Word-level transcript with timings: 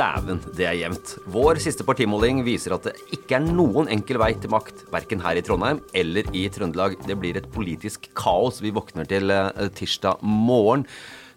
Dæven, 0.00 0.38
det 0.56 0.64
er 0.64 0.78
jevnt. 0.78 1.10
Vår 1.28 1.58
siste 1.60 1.84
partimåling 1.84 2.38
viser 2.46 2.72
at 2.72 2.86
det 2.88 2.94
ikke 3.12 3.36
er 3.36 3.44
noen 3.44 3.90
enkel 3.92 4.16
vei 4.22 4.30
til 4.40 4.48
makt, 4.52 4.86
verken 4.88 5.20
her 5.20 5.36
i 5.36 5.42
Trondheim 5.44 5.82
eller 5.92 6.30
i 6.32 6.46
Trøndelag. 6.48 6.94
Det 7.04 7.18
blir 7.20 7.36
et 7.36 7.48
politisk 7.52 8.08
kaos 8.16 8.62
vi 8.64 8.72
våkner 8.72 9.08
til 9.10 9.28
eh, 9.34 9.68
tirsdag 9.76 10.22
morgen. 10.24 10.86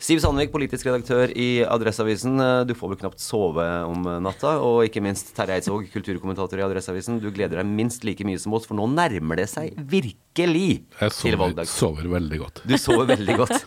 Siv 0.03 0.19
Sandvik, 0.19 0.49
politisk 0.51 0.83
redaktør 0.89 1.31
i 1.39 1.61
Adresseavisen. 1.63 2.33
Eh, 2.43 2.63
Du 2.67 2.73
får 2.75 2.89
vel 2.91 2.97
knapt 3.05 3.21
sove 3.23 3.63
om 3.87 4.03
natta. 4.25 4.57
Og 4.59 4.81
ikke 4.83 4.99
minst 5.03 5.29
Terje 5.37 5.55
Eidsvåg, 5.61 5.85
kulturkommentator 5.93 6.59
i 6.59 6.65
Adresseavisen. 6.65 7.21
Du 7.23 7.29
gleder 7.31 7.61
deg 7.61 7.69
minst 7.71 8.03
like 8.03 8.25
mye 8.27 8.37
som 8.41 8.51
oss, 8.57 8.65
for 8.67 8.75
nå 8.75 8.83
nærmer 8.91 9.39
det 9.39 9.47
seg 9.47 9.71
virkelig 9.79 10.83
Jeg 10.99 11.13
til 11.15 11.37
valgdag. 11.39 11.63
Jeg 11.63 11.71
sover 11.71 12.09
veldig 12.11 12.39
godt. 12.41 12.59
Du 12.67 12.75
sover 12.81 13.07
veldig 13.13 13.37
godt. 13.45 13.63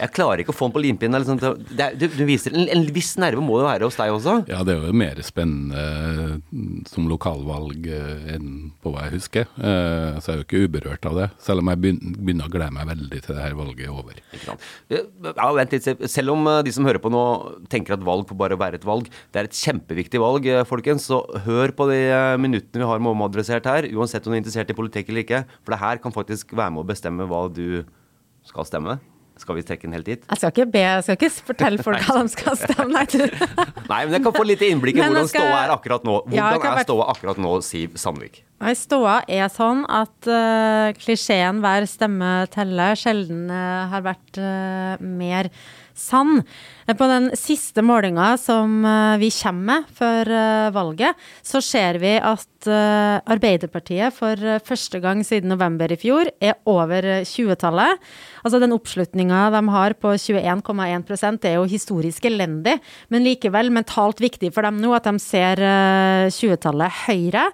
Jeg 0.00 0.10
klarer 0.16 0.40
ikke 0.40 0.54
å 0.54 0.56
få 0.56 0.70
den 0.70 0.74
på 0.78 0.82
limpinnen. 0.86 1.20
er- 1.20 1.94
Du, 2.00 2.06
du 2.08 2.24
viser 2.24 2.54
en, 2.56 2.64
en 2.68 2.86
viss 2.94 3.12
nerve 3.20 3.42
må 3.44 3.58
det 3.60 3.66
være 3.68 3.84
hos 3.84 3.96
deg 4.00 4.08
også? 4.14 4.38
Ja, 4.48 4.62
det 4.64 4.78
er 4.78 4.86
jo 4.88 4.92
mer 4.96 5.20
spennende 5.20 6.40
mm, 6.48 6.86
som 6.88 7.08
lokalvalg 7.12 7.86
eh, 7.92 8.32
enn 8.38 8.72
på 8.80 8.94
hva 8.94 9.04
jeg 9.04 9.18
husker. 9.20 9.44
Eh, 9.60 10.16
Så 10.24 10.32
jeg 10.32 10.38
er 10.38 10.40
jo 10.40 10.46
ikke 10.48 10.64
uberørt 10.64 11.04
av 11.12 11.14
det, 11.20 11.28
selv 11.44 11.60
om 11.60 11.68
jeg 11.68 11.82
begynner 11.84 12.48
å 12.48 12.52
glede 12.56 12.72
meg 12.72 12.88
veldig 12.88 13.20
til 13.26 13.34
det 13.36 13.42
her 13.44 13.54
valget 13.60 13.84
er 13.84 13.92
over. 13.92 14.16
Ja, 14.88 15.52
vent 15.52 15.73
litt. 15.74 16.08
Selv 16.10 16.34
om 16.34 16.46
eh, 16.50 16.62
de 16.66 16.74
som 16.74 16.86
hører 16.86 17.02
på 17.02 17.12
nå 17.12 17.24
tenker 17.72 17.96
at 17.96 18.04
valg 18.06 18.26
får 18.30 18.40
bare 18.40 18.58
være 18.60 18.80
et 18.80 18.86
valg, 18.88 19.08
det 19.34 19.40
er 19.40 19.48
et 19.48 19.60
kjempeviktig 19.60 20.22
valg, 20.22 20.48
eh, 20.50 20.66
folkens. 20.68 21.08
Så 21.10 21.20
hør 21.46 21.74
på 21.76 21.88
de 21.90 22.00
eh, 22.08 22.34
minuttene 22.40 22.84
vi 22.84 22.90
har 22.90 23.02
med 23.02 23.14
omadressert 23.14 23.68
her, 23.70 23.90
uansett 23.94 24.26
om 24.26 24.34
du 24.34 24.38
er 24.38 24.42
interessert 24.44 24.72
i 24.72 24.78
politikk 24.78 25.10
eller 25.12 25.26
ikke. 25.26 25.42
For 25.62 25.76
det 25.76 25.82
her 25.82 26.02
kan 26.02 26.14
faktisk 26.14 26.56
være 26.56 26.76
med 26.76 26.84
å 26.84 26.90
bestemme 26.94 27.28
hva 27.30 27.46
du 27.52 27.82
skal 28.44 28.68
stemme. 28.68 28.98
Skal 29.36 29.56
vi 29.58 29.64
trekke 29.66 29.88
den 29.88 29.96
helt 29.96 30.06
dit? 30.06 30.22
Jeg 30.30 30.38
skal 30.38 30.52
ikke 30.52 30.66
be, 30.70 30.82
jeg 30.84 31.04
skal 31.06 31.16
ikke 31.18 31.30
fortelle 31.50 31.82
folk 31.82 32.02
hva 32.06 32.20
de 32.22 32.30
skal 32.32 32.58
stemme. 32.60 32.86
Nei. 32.94 33.04
Nei, 33.92 34.00
men 34.06 34.14
jeg 34.14 34.22
kan 34.26 34.36
få 34.36 34.44
litt 34.46 34.62
innblikk 34.62 35.00
i 35.00 35.02
hvordan 35.02 35.26
skal- 35.30 35.48
ståa 35.48 35.62
er 35.64 35.72
akkurat 35.74 36.06
nå. 36.06 36.18
Hvordan 36.28 36.38
ja, 36.38 36.50
er 36.54 36.62
hvert- 36.62 36.86
ståa 36.86 37.08
akkurat 37.14 37.40
nå, 37.42 37.54
Siv 37.66 37.96
Sandvik? 38.00 38.42
Nei, 38.62 38.72
Ståa 38.78 39.16
er 39.28 39.50
sånn 39.52 39.82
at 39.90 40.28
uh, 40.30 40.94
klisjeen 40.96 41.58
'hver 41.60 41.84
stemme 41.90 42.30
teller' 42.54 42.96
sjelden 42.96 43.50
uh, 43.50 43.90
har 43.90 44.04
vært 44.06 44.38
uh, 44.38 44.94
mer 45.02 45.50
sann. 45.94 46.42
Eh, 46.86 46.96
På 46.96 47.06
den 47.08 47.30
siste 47.38 47.82
målinga 47.82 48.34
som 48.38 48.84
eh, 48.84 49.16
vi 49.22 49.30
kommer 49.30 49.64
med 49.64 49.84
før 49.94 50.28
eh, 50.28 50.70
valget, 50.74 51.14
så 51.42 51.62
ser 51.62 51.98
vi 52.02 52.16
at 52.18 52.50
Arbeiderpartiet 52.64 54.14
for 54.16 54.40
første 54.64 54.96
gang 55.02 55.20
siden 55.24 55.50
november 55.52 55.92
i 55.92 55.98
fjor 56.00 56.30
er 56.40 56.56
over 56.70 57.04
eh, 57.04 57.26
20-tallet. 57.28 58.00
Altså 58.44 58.60
den 58.62 58.74
oppslutninga 58.76 59.46
de 59.54 59.62
har 59.74 59.96
på 60.00 60.14
21,1 60.16 61.40
det 61.40 61.50
er 61.50 61.58
jo 61.58 61.68
historisk 61.68 62.24
elendig, 62.28 62.78
men 63.12 63.24
likevel 63.24 63.70
mentalt 63.72 64.20
viktig 64.20 64.52
for 64.54 64.66
dem 64.66 64.80
nå 64.82 64.94
at 64.96 65.08
de 65.08 65.20
ser 65.22 65.60
eh, 65.60 66.28
20-tallet 66.32 67.04
høyre. 67.06 67.48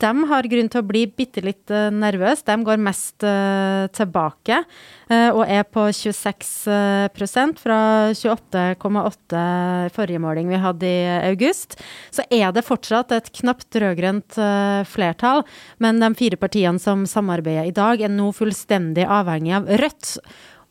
De 0.00 0.10
har 0.30 0.48
grunn 0.50 0.70
til 0.72 0.82
å 0.82 0.86
bli 0.86 1.04
bitte 1.06 1.44
litt 1.44 1.70
uh, 1.70 1.90
nervøse. 1.94 2.44
De 2.48 2.56
går 2.66 2.80
mest 2.82 3.24
eh, 3.26 3.86
tilbake 3.94 4.60
eh, 4.60 5.30
og 5.30 5.44
er 5.46 5.64
på 5.68 5.86
26 5.94 6.50
eh, 6.70 7.06
prosent 7.14 7.60
fra 7.62 7.78
28,8 8.14 9.44
forrige 9.94 10.22
måling 10.22 10.50
vi 10.50 10.60
hadde 10.60 10.88
i 10.88 11.04
august. 11.30 11.78
Så 12.14 12.26
er 12.30 12.52
det 12.54 12.66
fortsatt 12.66 13.14
et 13.14 13.30
knapt 13.40 13.78
rød-grønt 13.80 14.38
eh, 14.40 14.82
flertall, 14.88 15.44
men 15.82 16.02
de 16.02 16.10
fire 16.18 16.40
partiene 16.40 16.82
som 16.82 17.06
samarbeider 17.08 17.70
i 17.70 17.76
dag, 17.76 18.02
er 18.02 18.12
nå 18.12 18.30
fullstendig 18.36 19.06
avhengig 19.08 19.56
av 19.60 19.70
Rødt. 19.80 20.16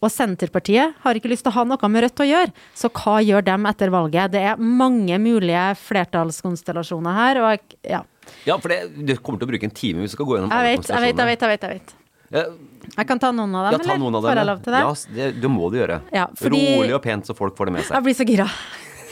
Og 0.04 0.12
Senterpartiet 0.12 0.98
har 1.00 1.16
ikke 1.16 1.30
lyst 1.32 1.46
til 1.46 1.54
å 1.54 1.60
ha 1.62 1.68
noe 1.68 1.90
med 1.92 2.04
Rødt 2.04 2.24
å 2.26 2.28
gjøre, 2.28 2.52
så 2.76 2.92
hva 2.92 3.20
gjør 3.24 3.46
dem 3.48 3.70
etter 3.70 3.94
valget? 3.94 4.34
Det 4.36 4.42
er 4.52 4.60
mange 4.60 5.20
mulige 5.22 5.70
flertallskonstellasjoner 5.86 7.22
her, 7.22 7.44
og 7.48 7.78
ja. 7.88 8.04
Ja, 8.48 8.58
for 8.60 8.74
det, 8.74 8.80
du 8.94 9.16
kommer 9.18 9.42
til 9.42 9.48
å 9.48 9.52
bruke 9.54 9.68
en 9.70 9.76
time 9.76 10.04
hvis 10.04 10.14
du 10.14 10.18
skal 10.18 10.30
gå 10.30 10.38
gjennom 10.38 10.52
Jeg 10.52 10.60
alle 10.60 10.78
vet, 10.78 10.90
jeg 10.90 11.04
vet, 11.04 11.22
jeg 11.24 11.32
vet. 11.32 11.44
Jeg 11.44 11.54
vet, 11.54 11.68
jeg 11.68 11.78
vet. 11.80 12.00
Jeg 12.34 13.08
kan 13.08 13.20
ta 13.22 13.30
noen 13.32 13.54
av 13.56 13.68
dem, 13.70 13.76
Ja, 13.78 13.94
ta 13.94 13.98
noen 14.00 14.16
av 14.18 14.24
dem. 14.24 14.32
Får 14.32 14.40
jeg 14.42 14.50
lov 14.50 14.64
til 14.64 14.74
det? 14.74 14.82
Ja, 14.84 14.94
det, 15.18 15.28
det 15.44 15.52
må 15.52 15.70
du 15.70 15.78
gjøre. 15.78 16.00
Ja, 16.14 16.26
fordi- 16.40 16.64
Rolig 16.80 16.96
og 16.98 17.04
pent, 17.04 17.30
så 17.30 17.36
folk 17.38 17.56
får 17.58 17.70
det 17.70 17.74
med 17.78 17.86
seg. 17.86 17.96
Jeg 17.96 18.04
blir 18.08 18.18
så 18.18 18.28
gira. 18.28 18.48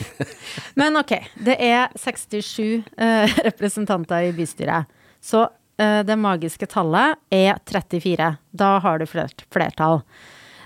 Men 0.80 0.98
ok, 0.98 1.14
det 1.46 1.58
er 1.62 1.94
67 1.96 2.82
uh, 2.98 3.42
representanter 3.46 4.30
i 4.30 4.34
bystyret. 4.36 4.90
Så 5.22 5.46
uh, 5.46 6.02
det 6.08 6.18
magiske 6.18 6.68
tallet 6.70 7.20
er 7.30 7.62
34. 7.70 8.32
Da 8.52 8.72
har 8.84 9.00
du 9.00 9.06
flert, 9.10 9.46
flertall. 9.54 10.02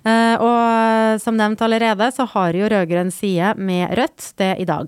Uh, 0.06 0.36
og 0.38 1.22
som 1.22 1.38
nevnt 1.38 1.62
allerede, 1.66 2.12
så 2.14 2.28
har 2.36 2.56
jo 2.56 2.70
rød-grønn 2.72 3.12
side 3.12 3.56
med 3.58 3.96
Rødt 3.98 4.32
det 4.40 4.54
i 4.62 4.68
dag. 4.70 4.88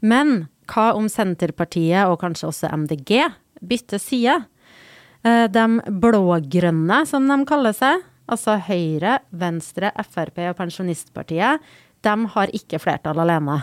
Men 0.00 0.48
hva 0.68 0.92
om 0.98 1.08
Senterpartiet, 1.10 2.06
og 2.08 2.20
kanskje 2.22 2.50
også 2.50 2.70
MDG, 2.74 3.24
bytter 3.64 4.02
side? 4.02 4.36
Eh, 5.24 5.46
De 5.48 5.66
blå-grønne, 5.88 7.02
som 7.08 7.26
de 7.28 7.38
kaller 7.48 7.74
seg, 7.76 8.04
altså 8.28 8.58
Høyre, 8.68 9.18
Venstre, 9.32 9.90
Frp 10.04 10.38
og 10.50 10.56
Pensjonistpartiet, 10.58 11.64
de 12.04 12.14
har 12.34 12.52
ikke 12.54 12.78
flertall 12.78 13.18
alene. 13.24 13.62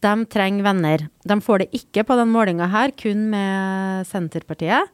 De 0.00 0.12
trenger 0.32 0.64
venner. 0.64 1.06
De 1.28 1.36
får 1.44 1.62
det 1.62 1.70
ikke 1.76 2.04
på 2.08 2.16
den 2.16 2.30
målinga 2.32 2.68
her, 2.72 2.92
kun 2.96 3.28
med 3.32 4.08
Senterpartiet. 4.08 4.88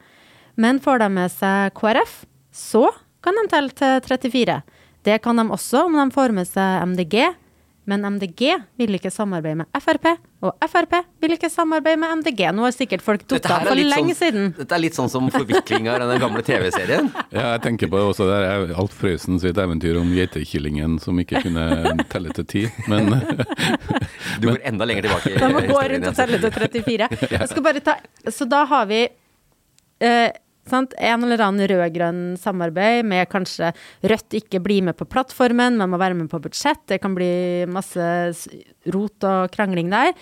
Men 0.59 0.79
får 0.83 0.99
de 1.03 1.09
med 1.13 1.31
seg 1.31 1.73
KrF, 1.77 2.25
så 2.51 2.87
kan 3.23 3.35
de 3.39 3.47
telle 3.51 3.75
til 3.75 4.01
34. 4.03 4.61
Det 5.07 5.19
kan 5.23 5.39
de 5.39 5.45
også 5.53 5.85
om 5.87 5.95
de 5.95 6.07
får 6.15 6.33
med 6.35 6.47
seg 6.49 6.83
MDG, 6.91 7.15
Men 7.87 8.03
MDG 8.03 8.49
vil 8.75 8.97
ikke 8.97 9.07
samarbeide 9.15 9.61
med 9.61 9.67
Frp, 9.79 10.09
og 10.43 10.65
Frp 10.67 10.97
vil 11.23 11.35
ikke 11.37 11.47
samarbeide 11.49 11.99
med 12.01 12.17
MDG. 12.19 12.41
Nå 12.51 12.65
har 12.65 12.73
sikkert 12.75 13.03
folk 13.05 13.23
datt 13.31 13.45
av 13.47 13.63
for 13.69 13.79
lenge 13.79 14.11
sånn- 14.11 14.17
siden. 14.19 14.49
Dette 14.57 14.75
er 14.75 14.81
litt 14.83 14.97
sånn 14.97 15.07
som 15.09 15.29
forviklinga 15.31 15.95
i 15.95 16.09
den 16.11 16.19
gamle 16.19 16.43
TV-serien. 16.43 17.07
Ja, 17.31 17.53
jeg 17.55 17.61
tenker 17.63 17.87
på 17.87 18.01
det 18.01 18.09
også 18.09 18.27
det 18.27 18.39
er 18.43 18.73
Alf 18.75 18.97
Prøysen 18.99 19.39
sitt 19.39 19.55
eventyr 19.63 20.01
om 20.01 20.11
geitekillingen 20.11 20.99
som 20.99 21.15
ikke 21.23 21.45
kunne 21.47 21.95
telle 22.11 22.35
til 22.35 22.45
ti. 22.45 22.65
Men 22.91 23.07
Du 24.41 24.49
går 24.51 24.59
enda 24.67 24.85
lenger 24.85 25.07
tilbake 25.07 25.31
i 25.31 25.39
Da 25.39 25.47
må 25.49 25.61
gå 25.63 25.79
rundt 25.93 26.09
og 26.11 26.15
telle 26.19 26.41
til 26.43 26.51
34. 26.51 27.07
Jeg 27.39 27.49
skal 27.53 27.63
bare 27.65 27.79
ta 27.87 27.95
Så 28.29 28.45
da 28.49 28.65
har 28.69 28.85
vi 28.91 28.99
eh, 30.03 30.29
sant, 30.71 30.93
en 30.97 31.23
eller 31.25 31.41
annen 31.43 31.69
rød-grønn 31.71 32.21
samarbeid 32.41 33.07
med 33.07 33.27
kanskje 33.31 33.71
Rødt 34.07 34.37
ikke 34.39 34.61
blir 34.63 34.85
med 34.85 34.97
på 34.99 35.07
plattformen, 35.09 35.77
men 35.79 35.91
må 35.91 35.99
være 35.99 36.17
med 36.17 36.29
på 36.31 36.41
budsjett. 36.43 36.83
Det 36.89 36.99
kan 37.03 37.15
bli 37.17 37.65
masse 37.71 38.03
rot 38.93 39.27
og 39.27 39.51
krangling 39.53 39.91
der. 39.93 40.13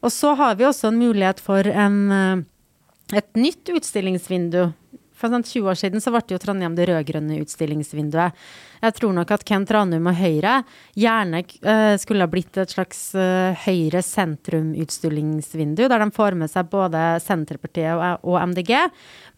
Og 0.00 0.12
så 0.14 0.32
har 0.38 0.56
vi 0.56 0.68
også 0.68 0.88
en 0.90 1.00
mulighet 1.00 1.42
for 1.44 1.66
en, 1.66 1.98
eh, 2.12 3.18
et 3.18 3.30
nytt 3.36 3.68
utstillingsvindu. 3.68 4.72
For 5.12 5.28
sånn 5.28 5.44
20 5.44 5.68
år 5.68 5.76
siden 5.76 6.00
så 6.00 6.12
ble 6.14 6.24
jo 6.32 6.40
Trondheim 6.40 6.76
det 6.76 6.88
rød-grønne 6.88 7.40
utstillingsvinduet. 7.44 8.32
Jeg 8.80 8.94
tror 8.96 9.12
nok 9.16 9.30
at 9.34 9.42
Kent 9.44 9.70
Ranum 9.74 10.06
og 10.08 10.14
Høyre 10.16 10.62
gjerne 10.98 11.38
eh, 11.44 11.96
skulle 12.00 12.24
ha 12.24 12.30
blitt 12.32 12.56
et 12.60 12.70
slags 12.72 13.14
uh, 13.18 13.52
Høyre-sentrum-utstillingsvindu, 13.66 15.82
der 15.84 15.98
de 16.00 16.10
får 16.16 16.32
med 16.40 16.48
seg 16.52 16.64
både 16.72 17.00
Senterpartiet 17.20 17.94
og, 18.24 18.36
MDG, 18.50 18.72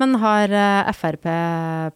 men 0.02 0.10
har 0.22 0.46
eh, 0.54 0.92
Frp 0.94 1.26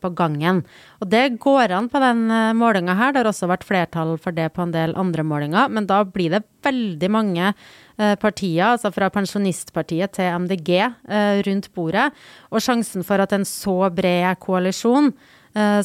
på 0.02 0.08
gangen. 0.19 0.56
Og 1.00 1.06
det 1.12 1.38
går 1.43 1.70
an 1.76 1.88
på 1.93 1.98
den 2.02 2.20
målinga 2.58 2.94
her. 2.98 3.10
Det 3.12 3.20
har 3.22 3.31
også 3.31 3.50
vært 3.50 3.69
flertall 3.69 4.12
for 4.22 4.32
det 4.34 4.48
på 4.56 4.62
en 4.64 4.75
del 4.75 4.90
andre 4.98 5.22
målinger, 5.26 5.64
men 5.70 5.87
da 5.88 5.98
blir 6.06 6.31
det 6.34 6.43
veldig 6.66 7.10
mange 7.12 7.50
eh, 7.50 8.14
partier, 8.20 8.72
altså 8.72 8.93
fra 8.94 9.10
Pensjonistpartiet 9.12 10.16
til 10.16 10.31
MDG, 10.44 10.72
eh, 10.82 11.40
rundt 11.46 11.70
bordet. 11.76 12.10
Og 12.50 12.64
sjansen 12.64 13.06
for 13.06 13.22
at 13.22 13.34
en 13.37 13.46
så 13.48 13.78
bred 13.94 14.40
koalisjon 14.43 15.12
eh, 15.12 15.36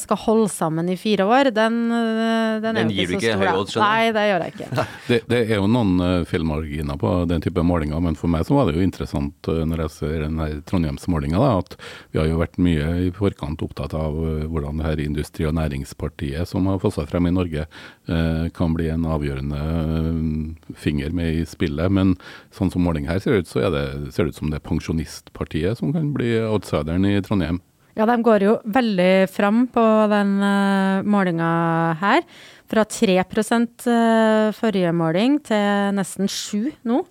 skal 0.02 0.20
holde 0.20 0.50
sammen 0.52 0.90
i 0.92 0.98
fire 1.00 1.24
år, 1.24 1.52
den, 1.56 1.78
eh, 1.96 2.60
den 2.64 2.76
er 2.76 2.82
Den 2.82 2.92
jo 2.92 2.98
gir 2.98 3.08
du 3.08 3.16
ikke 3.18 3.38
da. 3.40 3.54
odds, 3.56 3.74
skjønner 3.74 3.88
Nei, 3.88 4.12
det 4.16 4.26
gjør 4.28 4.44
jeg 4.44 4.54
ikke. 4.56 4.86
det, 5.10 5.20
det 5.32 5.40
er 5.46 5.62
jo 5.62 5.70
noen 5.72 5.94
uh, 6.04 6.26
feilmarginer 6.28 7.00
på 7.00 7.14
den 7.32 7.46
type 7.46 7.64
målinger, 7.66 8.02
men 8.04 8.18
for 8.20 8.32
meg 8.32 8.44
så 8.48 8.58
var 8.58 8.68
det 8.68 8.76
jo 8.80 8.86
interessant 8.86 9.52
uh, 9.52 9.62
når 9.68 9.86
jeg 9.86 9.94
ser 9.96 10.18
den 10.26 10.42
her 10.42 10.58
Trondheimsmålinga, 10.68 11.40
at 11.62 11.78
vi 12.12 12.22
har 12.22 12.30
jo 12.30 12.42
vært 12.42 12.60
mye 12.62 12.90
i 13.08 13.10
forkant 13.16 13.64
opptatt 13.64 13.96
av 13.98 14.18
uh, 14.20 14.44
hvordan 14.52 14.82
det 14.82 14.90
her 14.90 15.04
Industri- 15.06 15.48
og 15.50 15.56
Næringspartiet 15.58 16.52
som 16.52 16.68
har 16.70 16.82
fått 16.84 16.98
seg 17.00 17.10
frem 17.12 17.32
i 17.32 17.36
Norge, 17.36 17.66
uh, 18.12 18.46
kan 18.56 18.76
bli 18.78 18.92
en 18.92 19.08
avgjørende 19.08 19.64
uh, 19.64 20.76
finger 20.76 21.16
med 21.16 21.42
i 21.42 21.48
spillet. 21.48 21.92
Men 21.92 22.18
sånn 22.56 22.74
som 22.74 22.84
målinga 22.86 23.16
her 23.16 23.24
ser 23.24 23.42
ut, 23.42 23.50
så 23.50 23.66
er 23.68 23.76
det, 23.76 23.88
ser 24.12 24.28
det 24.28 24.36
ut 24.36 24.44
som 24.44 24.52
det 24.52 24.62
er 24.62 24.68
Pensjonistpartiet 24.68 25.80
som 25.80 25.96
kan 25.96 26.12
bli 26.16 26.36
outsideren 26.44 27.08
i 27.08 27.20
Trondheim. 27.26 27.64
Ja, 27.98 28.08
de 28.08 28.16
går 28.24 28.46
jo 28.46 28.56
veldig 28.72 29.28
fram 29.32 29.66
på 29.72 29.84
den 30.12 30.38
uh, 30.40 31.04
målinga 31.04 31.52
her. 32.00 32.24
Fra 32.72 32.86
3 32.88 33.18
uh, 33.20 34.52
forrige 34.56 34.94
måling 34.96 35.42
til 35.44 35.96
nesten 35.98 36.32
7 36.32 36.72
nå. 36.88 37.02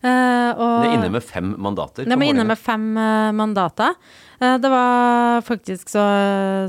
Uh, 0.00 0.56
og 0.56 0.70
Det 0.80 0.88
er 0.88 0.94
inne 0.96 1.12
med 1.12 1.24
fem 1.28 1.48
mandater. 1.60 2.06
Det 2.08 2.16
er 2.16 2.22
inne 2.24 2.44
med 2.48 2.56
fem 2.56 2.84
uh, 2.96 3.28
mandater. 3.36 3.96
Uh, 4.40 4.54
det 4.56 4.68
var 4.72 5.42
faktisk 5.44 5.90
så 5.92 6.04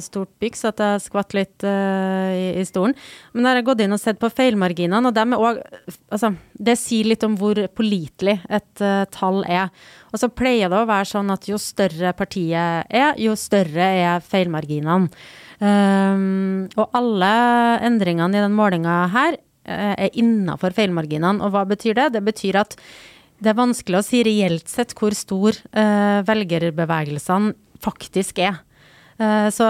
stort 0.04 0.34
byks 0.44 0.66
at 0.68 0.82
jeg 0.84 1.04
skvatt 1.06 1.32
litt 1.38 1.64
uh, 1.64 2.28
i, 2.36 2.50
i 2.60 2.66
stolen. 2.68 2.92
Men 3.32 3.46
da 3.46 3.54
har 3.54 3.62
jeg 3.62 3.68
gått 3.70 3.84
inn 3.86 3.96
og 3.96 4.02
sett 4.02 4.20
på 4.20 4.28
feilmarginene, 4.36 5.08
og 5.08 5.16
dem 5.16 5.32
er 5.32 5.44
også, 5.48 5.94
altså, 6.12 6.32
det 6.60 6.76
sier 6.82 7.08
litt 7.08 7.24
om 7.24 7.38
hvor 7.40 7.62
pålitelig 7.72 8.36
et 8.52 8.84
tall 9.16 9.46
er. 9.48 9.72
Og 10.12 10.20
så 10.20 10.28
pleier 10.28 10.68
det 10.68 10.82
å 10.82 10.90
være 10.90 11.08
sånn 11.14 11.32
at 11.32 11.48
jo 11.48 11.60
større 11.62 12.12
partiet 12.18 12.92
er, 12.92 13.16
jo 13.16 13.38
større 13.40 13.88
er 14.02 14.26
feilmarginene. 14.28 15.08
Og 15.62 16.98
alle 16.98 17.32
endringene 17.88 18.36
i 18.36 18.44
den 18.44 18.58
målinga 18.58 19.06
her 19.14 19.40
er 19.64 20.20
innafor 20.20 20.76
feilmarginene. 20.76 21.40
Og 21.46 21.56
hva 21.56 21.64
betyr 21.70 21.96
det? 21.96 22.10
Det 22.18 22.24
betyr 22.28 22.60
at 22.66 22.76
det 23.42 23.52
er 23.52 23.58
vanskelig 23.58 24.00
å 24.00 24.06
si 24.06 24.22
reelt 24.26 24.70
sett 24.70 24.94
hvor 24.98 25.16
stor 25.18 25.58
uh, 25.74 26.22
velgerbevegelsene 26.28 27.56
faktisk 27.82 28.42
er. 28.44 28.62
Uh, 29.22 29.50
så 29.54 29.66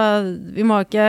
vi 0.54 0.64
må 0.64 0.82
ikke 0.84 1.06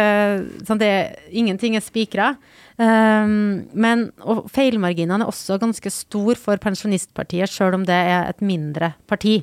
sånn 0.67 0.81
det, 0.81 0.93
Ingenting 1.35 1.75
er 1.77 1.83
spikra. 1.83 2.33
Um, 2.79 3.67
men 3.77 4.07
og 4.25 4.47
feilmarginene 4.51 5.21
er 5.21 5.29
også 5.29 5.59
ganske 5.61 5.91
stor 5.93 6.39
for 6.39 6.61
Pensjonistpartiet, 6.61 7.51
sjøl 7.51 7.77
om 7.77 7.83
det 7.87 7.99
er 7.99 8.31
et 8.31 8.41
mindre 8.43 8.93
parti. 9.11 9.41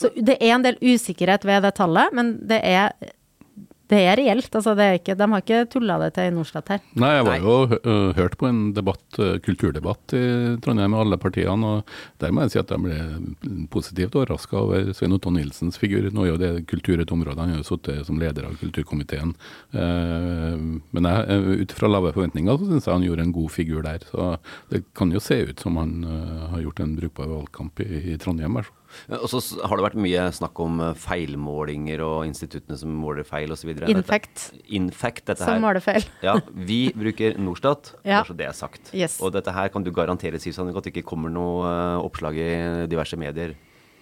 Så 0.00 0.10
det 0.16 0.40
er 0.40 0.56
en 0.56 0.64
del 0.64 0.80
usikkerhet 0.82 1.44
ved 1.46 1.62
det 1.62 1.76
tallet, 1.78 2.16
men 2.16 2.34
det 2.48 2.58
er, 2.66 2.96
det 3.94 4.02
er 4.04 4.18
reelt. 4.20 4.50
Altså 4.50 4.74
det 4.76 4.86
er 4.86 4.98
ikke, 4.98 5.16
de 5.18 5.28
har 5.32 5.44
ikke 5.44 5.60
tulla 5.72 5.96
det 6.02 6.10
til 6.16 6.30
i 6.30 6.34
Norstat 6.34 6.72
her. 6.74 6.82
Nei, 7.00 7.12
jeg 7.16 7.26
var 7.28 7.44
jo 7.44 7.56
uh, 7.72 8.10
hørt 8.18 8.36
på 8.40 8.48
en 8.50 8.60
debatt, 8.76 9.04
uh, 9.20 9.36
kulturdebatt 9.44 10.16
i 10.16 10.24
Trondheim 10.64 10.94
med 10.94 11.02
alle 11.04 11.18
partiene, 11.20 11.70
og 11.70 11.94
der 12.22 12.34
må 12.34 12.44
jeg 12.44 12.54
si 12.54 12.60
at 12.62 12.74
jeg 12.74 12.84
ble 12.84 13.64
positivt 13.72 14.18
overraska 14.18 14.58
over 14.60 14.92
Svein 14.96 15.16
Otto 15.16 15.32
Nilsens 15.34 15.80
figur. 15.80 16.06
Nå 16.10 16.26
er 16.26 16.32
jo 16.32 16.40
det 16.40 16.52
kultur 16.70 17.00
et 17.00 17.14
område, 17.14 17.40
han 17.40 17.54
har 17.54 17.62
jo 17.62 17.68
sittet 17.70 18.04
som 18.08 18.20
leder 18.20 18.48
av 18.48 18.58
kulturkomiteen. 18.60 19.34
Uh, 19.74 20.80
men 20.94 21.10
jeg, 21.10 21.64
ut 21.64 21.76
fra 21.78 21.90
lave 21.90 22.14
forventninger 22.16 22.60
så 22.60 22.70
syns 22.70 22.88
jeg 22.88 22.96
han 22.96 23.08
gjorde 23.08 23.28
en 23.28 23.36
god 23.36 23.54
figur 23.54 23.84
der. 23.86 24.06
Så 24.10 24.34
det 24.72 24.84
kan 24.96 25.12
jo 25.14 25.22
se 25.22 25.40
ut 25.50 25.62
som 25.62 25.80
han 25.80 26.00
uh, 26.06 26.48
har 26.54 26.64
gjort 26.66 26.84
en 26.84 26.96
brukbar 26.98 27.30
valgkamp 27.30 27.84
i, 27.84 27.90
i 28.14 28.18
Trondheim. 28.20 28.62
fall. 28.62 28.72
Og 29.20 29.26
så 29.32 29.40
har 29.64 29.76
det 29.80 29.84
vært 29.86 29.98
mye 30.00 30.24
snakk 30.36 30.60
om 30.64 30.80
eh, 30.84 30.94
feilmålinger 31.04 32.02
og 32.04 32.24
instituttene 32.28 32.78
som 32.80 32.92
måler 33.00 33.26
feil 33.28 33.52
osv. 33.54 33.74
Infact, 33.90 34.48
Infact, 34.78 35.24
dette 35.32 35.44
som 35.44 35.60
måler 35.64 35.82
feil. 35.84 36.06
Ja, 36.24 36.38
vi 36.54 36.80
bruker 36.96 37.38
Norstat, 37.40 37.94
Ja. 38.04 38.22
bare 38.22 38.30
så 38.32 38.38
det 38.38 38.48
er 38.48 38.56
sagt. 38.56 38.90
Yes. 38.94 39.18
Og 39.24 39.34
dette 39.36 39.52
her 39.54 39.68
kan 39.74 39.84
du 39.86 39.92
garantere, 39.94 40.40
Siv 40.42 40.56
Sandvik, 40.56 40.80
at 40.80 40.88
det 40.88 40.94
ikke 40.96 41.08
kommer 41.14 41.32
noe 41.32 41.68
eh, 41.68 42.00
oppslag 42.04 42.38
i 42.40 42.50
diverse 42.90 43.18
medier 43.20 43.54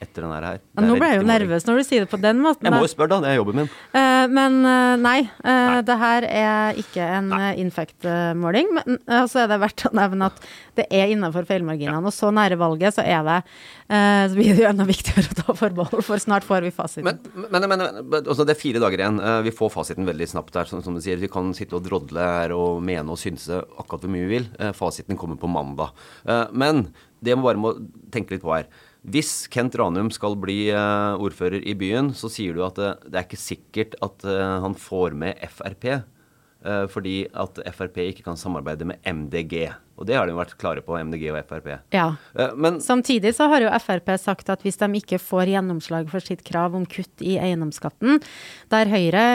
etter 0.02 0.24
denne 0.24 0.34
her. 0.42 0.58
Ja, 0.74 0.82
Nå 0.82 0.96
ble 0.98 1.08
jeg 1.12 1.20
jo 1.20 1.26
nervøs 1.28 1.62
når 1.68 1.76
du 1.78 1.84
sier 1.86 2.02
det 2.02 2.10
på 2.10 2.18
den 2.18 2.40
måten. 2.42 2.66
Jeg 2.66 2.74
må 2.74 2.80
jo 2.82 2.90
spørre, 2.90 3.12
da. 3.14 3.20
Det 3.22 3.28
er 3.30 3.36
jobben 3.38 3.60
min. 3.60 3.68
Eh, 3.94 4.11
men 4.30 4.58
eh, 4.68 4.94
nei, 5.00 5.18
uh, 5.44 5.80
det 5.86 5.96
her 6.00 6.26
er 6.28 6.78
ikke 6.80 7.04
en 7.18 7.30
infect-måling. 7.62 8.68
Men 8.76 8.98
så 9.30 9.42
er 9.42 9.50
det 9.50 9.60
verdt 9.62 9.86
å 9.88 9.92
nevne 9.96 10.28
at 10.30 10.42
det 10.78 10.86
er 10.94 11.12
innenfor 11.12 11.46
feilmarginene. 11.48 12.02
Og 12.08 12.14
så 12.14 12.30
nære 12.34 12.58
valget, 12.60 12.96
så 12.96 13.04
er 13.04 13.24
det 13.26 13.38
eh, 13.42 14.22
Så 14.28 14.36
blir 14.38 14.52
det 14.54 14.64
jo 14.64 14.68
enda 14.70 14.86
viktigere 14.88 15.32
å 15.32 15.38
ta 15.42 15.56
forbehold, 15.58 16.04
for 16.06 16.22
snart 16.22 16.46
får 16.48 16.66
vi 16.68 16.72
fasiten. 16.74 17.08
Men, 17.08 17.48
men, 17.52 17.68
men, 17.68 17.84
men 18.08 18.20
altså, 18.22 18.46
det 18.48 18.56
er 18.56 18.62
fire 18.62 18.82
dager 18.82 19.02
igjen. 19.04 19.20
Eh, 19.20 19.40
Vi 19.48 19.54
får 19.56 19.72
fasiten 19.74 20.08
veldig 20.08 20.28
snapt 20.32 20.56
her, 20.58 20.68
som, 20.70 20.82
som 20.84 20.96
du 20.96 21.02
sier. 21.04 21.20
Vi 21.20 21.30
kan 21.32 21.52
sitte 21.56 21.76
og 21.78 21.84
drodle 21.86 22.28
her 22.38 22.54
og 22.56 22.82
mene 22.84 23.12
og 23.12 23.20
synse 23.20 23.62
akkurat 23.76 24.06
hvor 24.06 24.14
mye 24.14 24.26
vi 24.26 24.38
vil. 24.38 24.48
Eh, 24.58 24.72
Fasiten 24.76 25.18
kommer 25.20 25.40
på 25.40 25.50
mandag. 25.50 25.92
Eh, 26.24 26.46
Men 26.52 26.86
det 27.22 27.36
vi 27.36 27.44
bare 27.44 27.60
må 27.60 27.76
tenke 28.14 28.34
litt 28.36 28.42
på 28.44 28.54
her. 28.56 28.66
Hvis 29.02 29.48
Kent 29.50 29.74
Ranum 29.80 30.12
skal 30.14 30.36
bli 30.38 30.68
eh, 30.70 31.18
ordfører 31.18 31.64
i 31.66 31.74
byen, 31.74 32.12
så 32.14 32.30
sier 32.30 32.54
du 32.54 32.62
at 32.62 32.76
det, 32.78 32.90
det 33.10 33.18
er 33.18 33.24
ikke 33.26 33.40
sikkert 33.40 33.96
at 34.04 34.22
eh, 34.30 34.58
han 34.62 34.76
får 34.78 35.16
med 35.18 35.40
Frp. 35.50 35.86
eh, 35.90 36.84
fordi 36.92 37.16
at 37.34 37.58
Frp 37.74 37.98
ikke 38.04 38.22
kan 38.28 38.38
samarbeide 38.38 38.86
med 38.86 39.00
MDG. 39.02 39.72
Og 39.98 40.06
det 40.06 40.14
har 40.16 40.26
de 40.26 40.32
jo 40.32 40.38
vært 40.38 40.54
klare 40.58 40.82
på, 40.86 40.94
MDG 41.02 41.26
og 41.34 41.40
Frp. 41.50 41.66
Ja. 41.94 42.12
Eh, 42.38 42.54
Men 42.54 42.78
Samtidig 42.80 43.34
så 43.34 43.48
har 43.50 43.66
jo 43.66 43.74
Frp 43.82 44.14
sagt 44.22 44.48
at 44.54 44.62
hvis 44.62 44.78
de 44.78 44.88
ikke 45.02 45.18
får 45.18 45.50
gjennomslag 45.50 46.06
for 46.10 46.22
sitt 46.22 46.44
krav 46.46 46.78
om 46.78 46.86
kutt 46.86 47.26
i 47.26 47.34
eiendomsskatten, 47.42 48.22
der 48.70 48.86
Høyre 48.94 49.26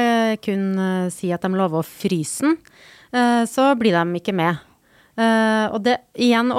kun 0.47 0.65
eh, 0.79 1.09
sier 1.11 1.35
at 1.35 1.43
de 1.43 1.51
lover 1.59 1.83
å 1.83 1.87
fryse 1.87 2.39
den, 2.47 2.55
eh, 3.11 3.43
så 3.51 3.73
blir 3.75 3.99
de 3.99 4.21
ikke 4.23 4.35
med. 4.35 4.63
Eh, 5.19 5.67
og 5.75 5.81
det 5.83 5.99
igjen 6.15 6.55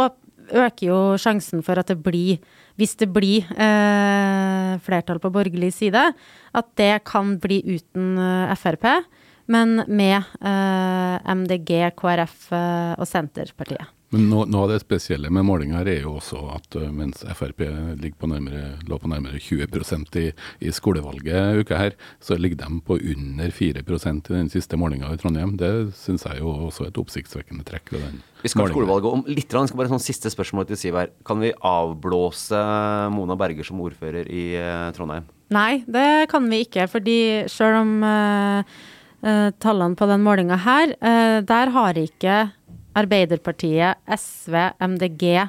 øker 0.52 0.86
jo 0.86 0.98
sjansen 1.20 1.62
for 1.66 1.80
at 1.80 1.90
det 1.90 1.98
blir, 2.04 2.38
hvis 2.80 2.96
det 3.00 3.10
blir 3.12 3.48
eh, 3.56 4.78
flertall 4.84 5.20
på 5.22 5.32
borgerlig 5.34 5.72
side, 5.76 6.04
at 6.54 6.68
det 6.80 7.04
kan 7.08 7.36
bli 7.42 7.60
uten 7.76 8.18
eh, 8.18 8.56
Frp, 8.58 8.86
men 9.48 9.82
med 9.88 10.18
eh, 10.40 11.34
MDG, 11.34 11.92
KrF 11.96 12.50
eh, 12.52 12.94
og 12.98 13.08
Senterpartiet. 13.08 13.97
Men 14.14 14.24
noe, 14.30 14.46
noe 14.48 14.64
av 14.64 14.70
det 14.72 14.78
spesielle 14.80 15.28
med 15.28 15.44
målinga 15.44 15.82
her 15.82 15.90
er 15.92 15.98
jo 16.06 16.14
også 16.16 16.40
at 16.54 16.76
uh, 16.80 16.86
mens 16.88 17.20
Frp 17.36 17.60
på 17.60 18.30
nærmere, 18.30 18.78
lå 18.88 18.96
på 19.02 19.10
nærmere 19.12 19.40
20 19.42 19.68
i, 20.16 20.24
i 20.64 20.72
skolevalget 20.72 21.60
uka 21.60 21.76
her, 21.76 21.96
så 22.24 22.38
ligger 22.40 22.62
de 22.62 22.80
på 22.86 22.96
under 22.96 23.52
4% 23.52 24.32
i 24.32 24.32
den 24.32 24.48
siste 24.52 24.80
målinga 24.80 25.12
i 25.12 25.20
Trondheim. 25.20 25.58
Det 25.60 25.92
syns 25.98 26.24
jeg 26.24 26.40
jo 26.40 26.54
også 26.70 26.86
er 26.86 26.92
et 26.94 27.02
oppsiktsvekkende 27.04 27.68
trekk. 27.68 27.92
ved 27.92 28.06
den 28.06 28.22
Vi 28.40 28.48
skal 28.48 28.48
til 28.48 28.62
målingen. 28.62 28.76
skolevalget 28.78 29.12
om 29.12 29.24
litt. 29.28 29.52
Jeg 29.52 29.68
skal 29.68 29.82
bare 29.82 29.92
sånn 29.92 30.06
siste 30.08 30.32
spørsmål 30.32 30.70
til 30.70 30.80
Siv 30.80 30.96
her. 30.96 31.12
Kan 31.28 31.44
vi 31.44 31.52
avblåse 31.52 32.64
Mona 33.12 33.36
Berger 33.36 33.66
som 33.66 33.80
ordfører 33.84 34.24
i 34.24 34.54
eh, 34.56 34.92
Trondheim? 34.96 35.28
Nei, 35.52 35.84
det 35.88 36.28
kan 36.32 36.48
vi 36.48 36.64
ikke, 36.64 36.88
fordi 36.88 37.18
sjøl 37.48 37.76
om 37.78 37.92
uh, 38.04 38.60
uh, 39.24 39.48
tallene 39.60 39.96
på 39.96 40.08
den 40.08 40.24
målinga 40.24 40.58
her, 40.60 40.92
uh, 41.00 41.40
der 41.44 41.72
har 41.72 41.96
ikke 41.96 42.36
Arbeiderpartiet, 42.98 44.00
SV, 44.04 44.54
MDG 44.82 45.48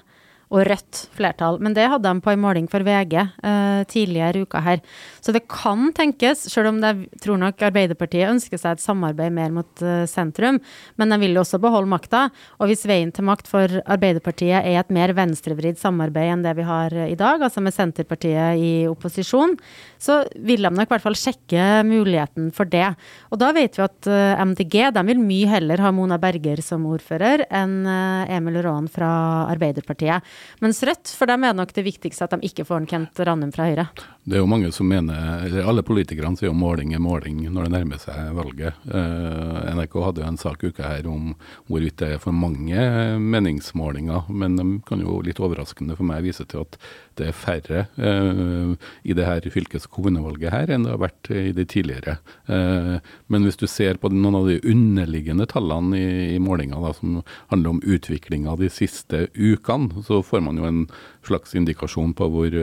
og 0.49 0.65
Rødt 0.65 1.03
flertall. 1.13 1.59
Men 1.61 1.75
det 1.77 1.85
hadde 1.91 2.09
de 2.09 2.23
på 2.25 2.31
en 2.33 2.41
måling 2.41 2.67
for 2.71 2.85
VG 2.85 3.15
eh, 3.19 3.81
tidligere 3.89 4.43
uka 4.45 4.61
her. 4.65 4.81
Så 5.21 5.33
det 5.35 5.43
kan 5.51 5.91
tenkes, 5.95 6.47
selv 6.49 6.71
om 6.71 6.79
jeg 6.81 7.21
tror 7.21 7.37
nok 7.41 7.61
Arbeiderpartiet 7.69 8.31
ønsker 8.31 8.57
seg 8.57 8.77
et 8.77 8.83
samarbeid 8.83 9.35
mer 9.35 9.53
mot 9.53 9.83
eh, 9.85 10.05
sentrum, 10.09 10.57
men 10.97 11.13
de 11.13 11.19
vil 11.21 11.37
jo 11.37 11.43
også 11.43 11.61
beholde 11.61 11.91
makta. 11.91 12.25
Og 12.57 12.71
hvis 12.71 12.87
veien 12.89 13.13
til 13.13 13.27
makt 13.29 13.49
for 13.51 13.79
Arbeiderpartiet 13.85 14.63
er 14.63 14.79
et 14.81 14.93
mer 14.93 15.13
venstrevridd 15.17 15.77
samarbeid 15.81 16.33
enn 16.33 16.45
det 16.45 16.55
vi 16.57 16.65
har 16.65 16.97
i 17.05 17.17
dag, 17.19 17.45
altså 17.45 17.61
med 17.63 17.75
Senterpartiet 17.75 18.57
i 18.57 18.73
opposisjon, 18.89 19.53
så 20.01 20.23
vil 20.33 20.65
de 20.65 20.73
nok 20.73 20.89
i 20.89 20.93
hvert 20.95 21.05
fall 21.05 21.19
sjekke 21.19 21.83
muligheten 21.85 22.49
for 22.55 22.69
det. 22.69 22.87
Og 23.29 23.41
da 23.41 23.51
vet 23.55 23.77
vi 23.77 23.85
at 23.85 24.09
uh, 24.09 24.41
MDG 24.49 24.75
de 24.95 25.03
vil 25.11 25.21
mye 25.21 25.49
heller 25.51 25.81
ha 25.83 25.91
Mona 25.95 26.17
Berger 26.21 26.61
som 26.65 26.87
ordfører 26.89 27.45
enn 27.45 27.81
uh, 27.85 28.29
Emil 28.31 28.61
Raan 28.63 28.89
fra 28.91 29.09
Arbeiderpartiet. 29.51 30.25
Mens 30.63 30.81
Rødt, 30.86 31.12
for 31.15 31.29
dem 31.29 31.46
er 31.48 31.58
nok 31.58 31.74
det 31.75 31.86
viktigste 31.88 32.27
at 32.27 32.36
de 32.36 32.48
ikke 32.48 32.65
får 32.67 32.84
en 32.84 32.89
Kent 32.89 33.22
Randum 33.27 33.53
fra 33.55 33.69
Høyre. 33.69 33.88
Det 34.29 34.38
er 34.38 34.43
jo 34.43 34.50
mange 34.50 34.69
som 34.69 34.86
mener, 34.86 35.41
eller 35.48 35.65
alle 35.65 35.81
politikerne 35.81 36.38
sier 36.38 36.51
jo 36.51 36.57
måling 36.57 36.91
er 36.93 37.01
måling 37.01 37.39
når 37.50 37.65
det 37.65 37.71
nærmer 37.74 38.01
seg 38.01 38.27
valget. 38.38 38.77
Eh, 38.86 39.69
NRK 39.74 39.95
hadde 40.05 40.21
jo 40.21 40.27
en 40.27 40.38
sak 40.38 40.65
uka 40.67 40.86
her 40.86 41.07
om 41.09 41.31
hvorvidt 41.65 41.98
det 41.98 42.12
er 42.13 42.21
for 42.21 42.36
mange 42.36 42.83
meningsmålinger, 43.17 44.29
men 44.29 44.59
de 44.59 44.67
kan 44.86 45.01
jo 45.01 45.17
litt 45.25 45.41
overraskende 45.41 45.98
for 45.98 46.05
meg 46.05 46.27
vise 46.27 46.45
til 46.45 46.62
at 46.62 46.77
det 47.17 47.31
er 47.31 47.39
færre 47.39 47.81
eh, 47.98 48.75
i 49.01 49.17
det 49.17 49.25
her 49.25 49.50
fylkes- 49.50 49.89
og 49.89 49.98
kommunevalget 49.98 50.53
her 50.53 50.75
enn 50.75 50.86
det 50.86 50.93
har 50.93 51.01
vært 51.07 51.31
i 51.33 51.50
de 51.57 51.65
tidligere. 51.74 52.19
Eh, 52.45 53.01
men 53.33 53.50
hvis 53.50 53.57
du 53.57 53.65
ser 53.65 53.98
på 53.98 54.13
noen 54.13 54.43
av 54.43 54.51
de 54.51 54.59
underliggende 54.62 55.50
tallene 55.50 55.98
i, 55.98 56.09
i 56.36 56.43
målinga 56.43 56.93
som 57.00 57.24
handler 57.50 57.74
om 57.74 57.81
utviklinga 57.81 58.59
de 58.62 58.69
siste 58.69 59.25
ukene, 59.33 60.05
så 60.05 60.21
får 60.21 60.45
man 60.45 60.62
jo 60.62 60.69
en 60.69 60.86
slags 61.25 61.57
indikasjon 61.57 62.13
på 62.13 62.29
hvor, 62.31 62.53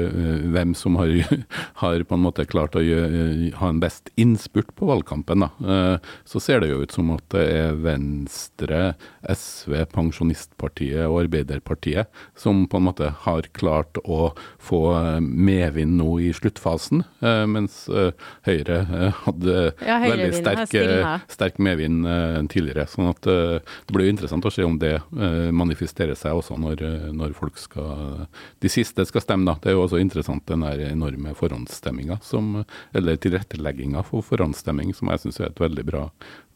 hvem 0.55 0.73
som 0.79 0.97
har, 1.03 1.11
har, 1.83 2.05
på 2.07 2.17
en 2.17 2.25
måte 2.25 2.47
klart 2.49 2.77
å 2.79 2.85
gjøre, 2.85 3.27
uh, 3.27 3.59
ha 3.61 3.71
en 3.73 3.81
best 3.83 4.11
innspurt 4.17 4.73
på 4.77 4.89
valgkampen. 4.91 5.45
da. 5.47 5.51
så 6.25 6.41
ser 6.41 6.61
det 6.61 6.71
jo 6.71 6.83
ut 6.83 6.93
som 6.93 7.11
at 7.15 7.25
det 7.35 7.45
er 7.53 7.77
Venstre, 7.83 8.95
SV, 9.29 9.75
Pensjonistpartiet 9.93 11.05
og 11.07 11.21
Arbeiderpartiet 11.25 12.11
som 12.39 12.65
på 12.71 12.79
en 12.79 12.87
måte 12.89 13.11
har 13.25 13.49
klart 13.57 13.99
å 14.05 14.31
få 14.63 14.81
medvind 15.21 15.97
nå 15.99 16.19
i 16.25 16.31
sluttfasen, 16.37 17.05
mens 17.51 17.85
Høyre 18.47 18.79
hadde 19.25 19.57
ja, 19.85 19.99
veldig 20.05 20.31
sterk, 20.37 20.77
sterk 21.33 21.61
medvind 21.63 22.07
tidligere. 22.53 22.87
sånn 22.91 23.11
at 23.11 23.23
det 23.27 23.93
blir 23.93 24.09
jo 24.09 24.17
interessant 24.17 24.49
å 24.49 24.55
se 24.55 24.65
om 24.67 24.79
det 24.81 24.97
manifesterer 25.53 26.17
seg 26.19 26.39
også 26.39 26.59
når, 26.61 26.85
når 27.17 27.37
folk 27.39 27.61
skal 27.61 28.27
de 28.63 28.71
siste 28.73 29.05
skal 29.09 29.25
stemme, 29.25 29.47
da. 29.49 29.57
Det 29.61 29.73
er 29.73 29.77
jo 29.77 29.85
også 29.85 30.01
interessant 30.01 30.47
den 30.49 30.65
der 30.65 30.87
enorme 30.91 31.35
forhåndsstemminga, 31.47 32.19
eller 32.93 33.23
tilrettelegginga 33.23 34.03
for 34.07 34.27
forhåndsstemming, 34.27 34.93
som 34.95 35.13
jeg 35.13 35.25
syns 35.25 35.41
er 35.41 35.51
et 35.51 35.63
veldig 35.63 35.87
bra 35.87 36.03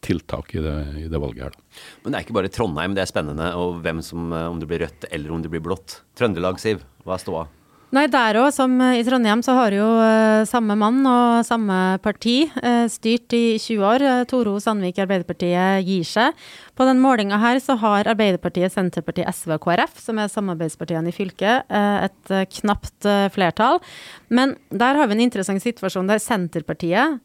tiltak 0.04 0.54
i 0.56 0.64
det, 0.64 0.76
i 1.04 1.06
det, 1.08 1.20
valget 1.20 1.46
her. 1.46 1.54
Da. 1.54 1.80
Men 2.02 2.12
det 2.12 2.18
er 2.18 2.26
ikke 2.26 2.38
bare 2.40 2.52
Trondheim 2.52 2.96
det 2.96 3.04
er 3.04 3.12
spennende, 3.12 3.52
og 3.56 3.80
hvem 3.84 4.02
som, 4.04 4.32
om 4.32 4.60
det 4.60 4.68
blir 4.70 4.84
rødt 4.86 5.08
eller 5.10 5.32
om 5.32 5.44
det 5.44 5.52
blir 5.52 5.64
blått. 5.64 6.00
Trøndelag, 6.18 6.60
Siv, 6.62 6.84
hva 7.04 7.16
er 7.16 7.24
ståa? 7.24 7.46
Nei, 7.90 8.04
der 8.06 8.36
òg, 8.38 8.52
som 8.54 8.76
i 8.94 9.00
Trondheim, 9.02 9.40
så 9.42 9.56
har 9.56 9.74
jo 9.74 9.82
uh, 9.98 10.44
samme 10.46 10.76
mann 10.78 11.00
og 11.10 11.40
samme 11.42 11.98
parti 11.98 12.44
uh, 12.62 12.84
styrt 12.86 13.34
i 13.34 13.56
20 13.58 13.82
år. 13.82 14.04
Toro 14.30 14.52
Sandvik 14.62 15.00
Arbeiderpartiet 15.02 15.82
gir 15.88 16.04
seg. 16.06 16.38
På 16.78 16.86
den 16.86 17.00
målinga 17.02 17.40
her 17.42 17.58
så 17.58 17.74
har 17.82 18.06
Arbeiderpartiet, 18.12 18.70
Senterpartiet, 18.70 19.26
SV 19.34 19.56
og 19.56 19.64
KrF, 19.64 19.96
som 20.04 20.20
er 20.22 20.30
samarbeidspartiene 20.30 21.10
i 21.10 21.16
fylket, 21.16 21.66
et 21.66 22.32
knapt 22.60 23.08
flertall. 23.34 23.82
Men 24.30 24.54
der 24.70 24.94
har 24.94 25.10
vi 25.10 25.18
en 25.18 25.24
interessant 25.26 25.62
situasjon 25.64 26.06
der 26.06 26.22
Senterpartiet 26.22 27.18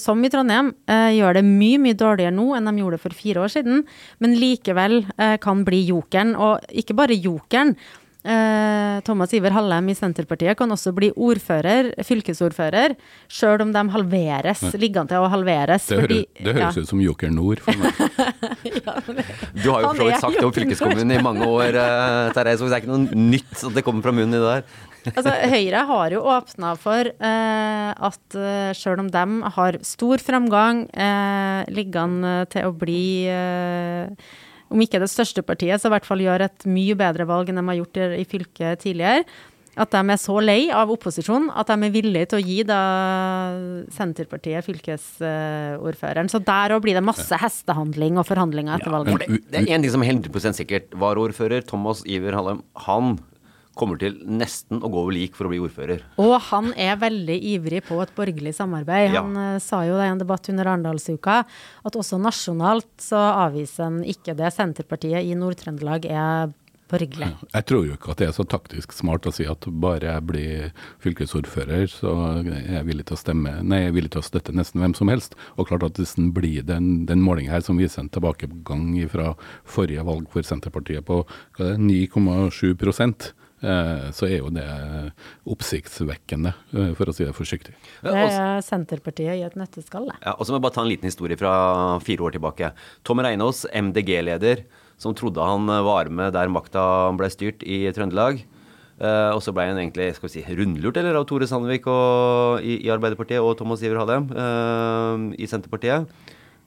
som 0.00 0.22
i 0.24 0.30
Trondheim, 0.32 0.70
gjør 1.12 1.36
det 1.36 1.42
mye 1.44 1.76
mye 1.82 1.96
dårligere 2.00 2.32
nå 2.32 2.54
enn 2.56 2.70
de 2.70 2.80
gjorde 2.80 3.02
for 3.02 3.12
fire 3.12 3.42
år 3.44 3.50
siden, 3.52 3.82
men 4.24 4.38
likevel 4.40 5.02
kan 5.44 5.60
bli 5.66 5.82
jokeren. 5.90 6.32
Og 6.40 6.64
ikke 6.72 6.96
bare 6.96 7.18
jokeren, 7.18 7.74
Eh, 7.74 8.03
Thomas 8.24 9.34
Iver 9.36 9.52
Hallem 9.52 9.90
i 9.92 9.94
Senterpartiet 9.98 10.56
kan 10.56 10.70
også 10.72 10.94
bli 10.96 11.10
ordfører, 11.12 11.90
fylkesordfører, 12.08 12.94
sjøl 13.28 13.66
om 13.66 13.74
de 13.74 13.82
halveres, 13.92 14.62
ligger 14.80 15.02
an 15.02 15.10
til 15.10 15.20
å 15.20 15.28
halveres. 15.28 15.90
Det, 15.90 15.98
fordi, 16.00 16.20
det 16.38 16.54
høres 16.56 16.78
ja. 16.78 16.84
ut 16.84 16.92
som 16.94 17.02
Joker 17.04 17.34
Nord 17.34 17.60
for 17.64 17.76
meg. 17.82 18.00
ja, 18.78 18.96
det, 19.10 19.26
du 19.60 19.68
har 19.68 19.84
jo 19.84 19.90
for 19.90 20.00
så 20.00 20.08
vidt 20.08 20.24
sagt 20.24 20.38
det 20.38 20.48
om 20.48 20.54
fylkeskommunen 20.56 21.14
i 21.18 21.20
mange 21.24 21.48
år, 21.50 21.76
uh, 21.76 22.32
så 22.32 22.46
det 22.46 22.56
er 22.56 22.80
ikke 22.80 22.92
noe 22.94 23.20
nytt 23.34 23.54
at 23.60 23.76
det 23.76 23.84
kommer 23.84 24.06
fra 24.06 24.14
munnen 24.16 24.38
i 24.38 24.40
det 24.40 24.54
der. 24.54 24.90
altså, 25.18 25.34
Høyre 25.52 25.84
har 25.90 26.16
jo 26.16 26.24
åpna 26.32 26.72
for 26.80 27.10
uh, 27.12 27.90
at 28.08 28.38
uh, 28.38 28.72
sjøl 28.76 29.04
om 29.04 29.12
de 29.12 29.52
har 29.58 29.78
stor 29.84 30.24
framgang, 30.24 30.86
uh, 30.96 31.60
ligger 31.72 32.06
an 32.06 32.18
til 32.52 32.70
å 32.70 32.74
bli 32.78 33.04
uh, 33.28 34.08
om 34.74 34.82
ikke 34.84 35.00
det 35.02 35.10
største 35.12 35.44
partiet, 35.46 35.80
så 35.80 35.88
i 35.90 35.94
hvert 35.94 36.06
fall 36.08 36.22
gjør 36.24 36.48
et 36.48 36.68
mye 36.70 36.96
bedre 36.98 37.26
valg 37.28 37.50
enn 37.50 37.60
de 37.60 37.66
har 37.70 37.80
gjort 37.82 38.00
i 38.18 38.24
fylket 38.28 38.82
tidligere. 38.84 39.24
At 39.74 39.90
de 39.90 40.00
er 40.06 40.18
så 40.22 40.36
lei 40.38 40.68
av 40.70 40.90
opposisjonen 40.94 41.48
at 41.50 41.66
de 41.66 41.86
er 41.86 41.94
villige 41.94 42.28
til 42.30 42.38
å 42.38 42.44
gi 42.46 42.58
da 42.66 42.80
Senterpartiet 43.94 44.66
fylkesordføreren. 44.66 46.30
Så 46.30 46.38
der 46.46 46.76
òg 46.76 46.84
blir 46.84 46.94
det 46.94 47.02
masse 47.02 47.38
hestehandling 47.42 48.20
og 48.22 48.28
forhandlinger 48.28 48.78
etter 48.78 48.94
valget. 48.94 49.26
Ja, 49.26 49.34
det, 49.34 49.40
det, 49.50 49.62
er 49.64 49.74
én 49.74 49.82
ting 49.82 49.94
som 49.96 50.06
er 50.06 50.12
100 50.14 50.54
sikkert. 50.60 50.94
Varaordfører 50.94 51.66
Thomas 51.66 52.04
Iver 52.06 52.38
Hallem, 52.38 52.62
han 52.86 53.16
kommer 53.78 54.00
til 54.00 54.16
nesten 54.26 54.82
å 54.82 54.90
gå 54.90 55.02
over 55.04 55.16
lik 55.16 55.36
for 55.38 55.48
å 55.48 55.52
bli 55.52 55.60
ordfører. 55.64 56.04
Og 56.22 56.34
han 56.50 56.72
er 56.78 56.98
veldig 57.00 57.38
ivrig 57.54 57.84
på 57.88 58.00
et 58.02 58.14
borgerlig 58.16 58.54
samarbeid. 58.56 59.14
Han 59.18 59.38
ja. 59.38 59.46
sa 59.62 59.84
jo 59.88 59.98
det 59.98 60.08
i 60.08 60.14
en 60.14 60.22
debatt 60.22 60.50
under 60.52 60.72
Arendalsuka 60.72 61.40
at 61.44 62.00
også 62.00 62.20
nasjonalt 62.22 62.90
så 63.02 63.20
avviser 63.46 63.88
han 63.88 64.02
ikke 64.06 64.36
det. 64.38 64.52
Senterpartiet 64.54 65.24
i 65.24 65.34
Nord-Trøndelag 65.38 66.06
er 66.10 66.54
borgerlig. 66.90 67.30
Jeg 67.54 67.66
tror 67.68 67.86
jo 67.86 67.96
ikke 67.96 68.12
at 68.12 68.20
det 68.20 68.28
er 68.28 68.34
så 68.36 68.46
taktisk 68.48 68.94
smart 68.96 69.26
å 69.28 69.32
si 69.34 69.46
at 69.48 69.66
bare 69.82 70.10
jeg 70.10 70.26
blir 70.28 70.72
fylkesordfører, 71.04 71.86
så 71.90 72.14
er 72.42 72.78
jeg 72.78 72.88
villig 72.88 73.06
til 73.08 73.16
å 73.16 73.20
stemme 73.20 73.54
Nei, 73.64 73.84
jeg 73.84 73.92
er 73.92 73.96
villig 73.98 74.12
til 74.14 74.22
å 74.22 74.26
støtte 74.26 74.56
nesten 74.56 74.82
hvem 74.82 74.96
som 74.96 75.12
helst. 75.12 75.38
Og 75.56 75.70
klart 75.70 75.86
at 75.86 76.00
hvis 76.00 76.16
den 76.18 76.32
blir 76.36 76.66
den, 76.66 77.06
den 77.08 77.24
målinga 77.24 77.56
her 77.56 77.64
som 77.64 77.80
viser 77.80 78.04
en 78.04 78.12
tilbakegang 78.12 78.92
fra 79.12 79.32
forrige 79.64 80.04
valg 80.06 80.28
for 80.32 80.46
Senterpartiet 80.46 81.06
på 81.08 81.22
9,7 81.58 82.74
Eh, 82.74 83.43
så 84.14 84.28
er 84.28 84.38
jo 84.38 84.50
det 84.52 84.66
oppsiktsvekkende, 85.48 86.54
eh, 86.74 86.92
for 86.98 87.10
å 87.10 87.14
si 87.16 87.26
det 87.26 87.34
forsiktig. 87.36 87.74
Det 88.04 88.14
er 88.14 88.62
Senterpartiet 88.64 89.40
i 89.40 89.44
et 89.46 89.58
nøtteskall, 89.58 90.10
det. 90.10 90.18
Ja, 90.22 90.36
og 90.36 90.44
så 90.44 90.52
må 90.52 90.60
jeg 90.60 90.66
bare 90.66 90.76
ta 90.78 90.84
en 90.84 90.90
liten 90.92 91.10
historie 91.10 91.38
fra 91.40 91.52
fire 92.04 92.26
år 92.26 92.36
tilbake. 92.36 92.72
Tom 93.04 93.22
Reinås, 93.24 93.64
MDG-leder, 93.72 94.64
som 95.00 95.16
trodde 95.16 95.42
han 95.42 95.66
var 95.66 96.10
med 96.12 96.34
der 96.36 96.52
makta 96.52 96.84
ble 97.18 97.30
styrt 97.32 97.64
i 97.66 97.84
Trøndelag. 97.94 98.44
Uh, 98.94 99.34
og 99.34 99.40
så 99.42 99.50
ble 99.50 99.64
han 99.66 99.78
egentlig 99.80 100.12
skal 100.14 100.28
vi 100.28 100.36
si, 100.36 100.42
rundlurt 100.54 101.00
eller, 101.00 101.16
av 101.18 101.24
Tore 101.26 101.48
Sandvik 101.50 101.88
og, 101.90 102.62
i, 102.62 102.76
i, 102.84 102.90
Arbeiderpartiet 102.94 103.42
og 103.42 103.56
Thomas 103.58 103.82
Iver 103.82 103.98
Hallem 103.98 104.28
uh, 104.30 105.34
i 105.34 105.48
Senterpartiet. 105.50 106.06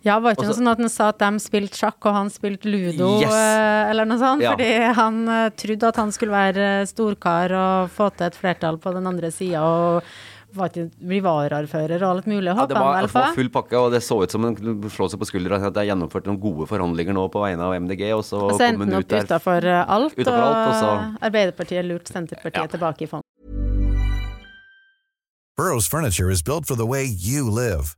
Ja, 0.08 0.22
var 0.24 0.38
ikke 0.38 0.48
noe 0.48 0.56
sånn 0.56 0.72
at 0.72 0.80
han 0.80 0.92
sa 0.92 1.10
at 1.12 1.20
de 1.20 1.44
spilte 1.44 1.76
sjakk 1.76 2.08
og 2.08 2.16
han 2.16 2.32
spilte 2.32 2.70
ludo, 2.72 3.18
yes. 3.20 3.34
Eh, 3.34 3.92
eller 3.92 4.08
noe 4.08 4.22
sånt? 4.22 4.46
Ja. 4.46 4.54
Fordi 4.56 4.72
han 5.02 5.20
uh, 5.28 5.50
trodde 5.58 5.92
at 5.92 6.00
han 6.00 6.16
skulle 6.16 6.36
være 6.38 6.72
storkar 6.88 7.54
og 7.58 7.94
få 7.94 8.10
til 8.16 8.30
et 8.30 8.40
flertall 8.40 8.80
på 8.80 8.96
den 8.96 9.10
andre 9.10 9.32
sida 9.36 9.66
og 9.68 10.08
bli 10.58 11.20
varaordfører 11.22 12.02
og 12.02 12.16
alt 12.16 12.30
mulig. 12.32 12.50
Ja, 12.50 12.66
det 12.66 12.78
var, 12.80 13.02
han 13.04 13.12
var 13.12 13.36
full 13.36 13.52
pakke, 13.54 13.76
og 13.78 13.92
det 13.94 14.00
så 14.06 14.22
ut 14.24 14.32
som 14.32 14.48
en 14.48 14.56
slå 14.90 15.10
seg 15.12 15.20
på 15.22 15.28
skuldra 15.28 15.60
at 15.60 15.76
det 15.76 15.84
er 15.84 15.92
gjennomført 15.92 16.30
noen 16.30 16.40
gode 16.42 16.70
forhandlinger 16.72 17.14
nå 17.18 17.28
på 17.34 17.44
vegne 17.44 17.68
av 17.68 17.76
MDG, 17.84 18.08
og 18.16 18.24
så, 18.26 18.42
og 18.48 18.56
så 18.56 18.72
kom 18.72 18.88
hun 18.88 18.96
ut 18.96 19.12
der. 19.12 19.28
utafor 19.28 19.70
alt, 19.84 20.16
utenfor 20.16 20.40
og, 20.40 20.48
alt, 20.48 20.64
og 20.72 20.80
så... 20.80 21.22
Arbeiderpartiet 21.28 21.86
lurte 21.86 22.16
Senterpartiet 22.16 22.64
ja. 22.64 22.74
tilbake 22.78 23.06
i 23.06 23.12
fond. 23.12 23.28
Burroughs 25.58 25.88
Furniture 25.88 26.30
is 26.30 26.42
built 26.42 26.66
for 26.66 26.76
the 26.76 26.86
way 26.86 27.04
you 27.06 27.50
live. 27.50 27.98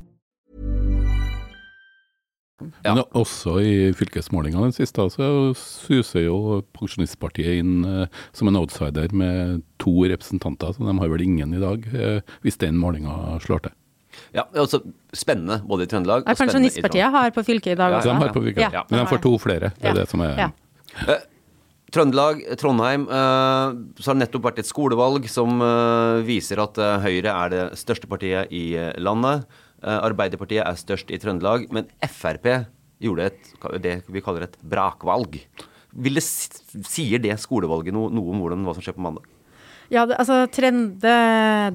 Men 2.85 3.01
også 3.17 3.55
i 3.63 3.73
fylkesmålingene 3.97 4.69
den 4.69 4.75
siste, 4.75 5.05
så 5.13 5.27
suser 5.57 6.25
jo 6.27 6.61
Pensjonistpartiet 6.77 7.59
inn 7.61 7.85
eh, 7.87 8.23
som 8.37 8.47
en 8.51 8.59
outsider 8.59 9.13
med 9.13 9.61
to 9.81 9.93
representanter, 10.11 10.73
så 10.75 10.85
de 10.87 10.95
har 10.99 11.11
vel 11.13 11.23
ingen 11.25 11.53
i 11.57 11.61
dag, 11.61 11.85
eh, 11.93 12.21
hvis 12.45 12.59
den 12.61 12.77
målinga 12.81 13.39
slår 13.43 13.65
til. 13.67 13.75
Ja, 14.35 14.43
altså 14.59 14.81
Spennende 15.15 15.61
både 15.63 15.85
i 15.85 15.89
Trøndelag 15.91 16.25
Ja, 16.25 16.33
og 16.33 16.35
spennende 16.35 16.67
i 16.67 16.71
Pensjonistpartiet 16.71 17.13
har 17.13 17.31
på 17.31 17.43
fylket 17.47 17.73
i 17.73 17.79
dag 17.79 17.93
også. 17.99 18.09
Ja, 18.11 18.13
de 18.17 18.25
har 18.25 18.33
på 18.35 18.43
fylket, 18.43 18.73
Ja, 18.75 18.83
men 18.89 18.99
de 18.99 19.05
får 19.11 19.21
to 19.23 19.31
flere. 19.39 19.69
Det 19.77 19.87
er 19.87 19.93
Ja. 19.93 19.99
det 20.01 20.09
som 20.11 20.21
er 20.21 20.35
Ja. 20.37 20.49
Eh, 21.07 21.21
Trøndelag, 21.91 22.41
Trondheim, 22.57 23.01
eh, 23.09 23.71
så 23.99 24.05
har 24.07 24.15
det 24.15 24.27
nettopp 24.27 24.43
vært 24.43 24.59
et 24.59 24.65
skolevalg 24.65 25.27
som 25.29 25.59
viser 26.23 26.59
at 26.63 26.75
Høyre 27.03 27.31
er 27.31 27.49
det 27.49 27.63
største 27.79 28.07
partiet 28.07 28.47
i 28.51 28.75
landet. 28.97 29.43
Eh, 29.81 29.99
Arbeiderpartiet 30.05 30.63
er 30.63 30.79
størst 30.79 31.11
i 31.13 31.19
Trøndelag, 31.21 31.67
men 31.73 31.89
Frp 32.05 32.47
gjorde 33.01 33.31
et, 33.31 33.53
det 33.81 33.95
vi 34.13 34.21
kaller 34.21 34.45
et 34.45 34.57
brakvalg. 34.61 35.39
Det, 35.91 36.21
sier 36.21 37.21
det 37.21 37.35
skolevalget 37.41 37.95
noe, 37.95 38.11
noe 38.13 38.33
om 38.33 38.43
hvordan, 38.43 38.65
hva 38.67 38.75
som 38.77 38.85
skjer 38.85 38.95
på 38.95 39.03
mandag? 39.03 39.25
Ja, 39.91 40.05
altså 40.05 40.45
trende, 40.47 41.11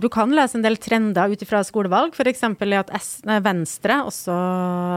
Du 0.01 0.07
kan 0.09 0.31
lese 0.33 0.57
en 0.57 0.63
del 0.65 0.79
trender 0.81 1.35
ut 1.35 1.43
ifra 1.45 1.61
skolevalg, 1.67 2.15
f.eks. 2.17 2.47
at 2.49 2.95
Venstre 3.45 3.99
også 4.09 4.37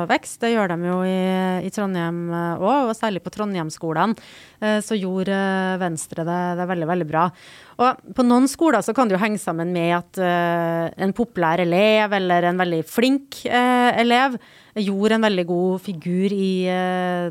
vokser. 0.08 0.40
Det 0.46 0.54
gjør 0.54 0.72
de 0.72 0.78
jo 0.88 1.00
i, 1.04 1.18
i 1.68 1.74
Trondheim 1.76 2.30
òg, 2.32 2.94
og 2.94 2.96
særlig 2.96 3.20
på 3.26 3.34
Trondheimsskolene. 3.36 4.16
Eh, 4.62 4.80
Så 4.86 4.98
gjorde 5.00 5.36
eh, 5.36 5.80
Venstre 5.82 6.26
det, 6.28 6.40
det 6.60 6.68
veldig, 6.70 6.88
veldig 6.90 7.08
bra. 7.10 7.26
Og 7.80 8.16
på 8.16 8.26
noen 8.28 8.48
skoler 8.52 8.84
så 8.84 8.94
kan 8.96 9.10
det 9.10 9.16
jo 9.16 9.22
henge 9.22 9.40
sammen 9.42 9.72
med 9.76 9.94
at 9.98 10.20
eh, 10.24 10.88
en 11.06 11.14
populær 11.16 11.62
elev 11.64 12.16
eller 12.18 12.50
en 12.50 12.60
veldig 12.60 12.82
flink 12.88 13.42
elev 13.50 14.36
gjorde 14.80 15.18
en 15.18 15.26
veldig 15.26 15.46
god 15.50 15.82
figur 15.84 16.34
i 16.36 16.52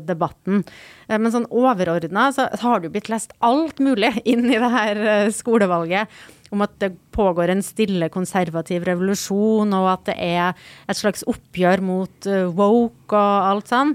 debatten. 0.05 0.63
Men 1.09 1.31
sånn 1.33 1.47
overordna 1.49 2.27
så 2.35 2.45
har 2.61 2.79
det 2.79 2.89
jo 2.89 2.93
blitt 2.97 3.09
lest 3.09 3.33
alt 3.45 3.79
mulig 3.81 4.11
inn 4.31 4.45
i 4.49 4.59
det 4.59 4.71
her 4.73 5.01
skolevalget. 5.33 6.11
Om 6.49 6.65
at 6.65 6.73
det 6.81 6.91
pågår 7.13 7.53
en 7.53 7.61
stille 7.65 8.09
konservativ 8.13 8.85
revolusjon, 8.89 9.73
og 9.77 9.91
at 9.91 10.07
det 10.09 10.17
er 10.17 10.69
et 10.89 10.97
slags 10.97 11.21
oppgjør 11.29 11.85
mot 11.85 12.29
woke 12.57 13.13
og 13.13 13.51
alt 13.53 13.69
sånn. 13.69 13.93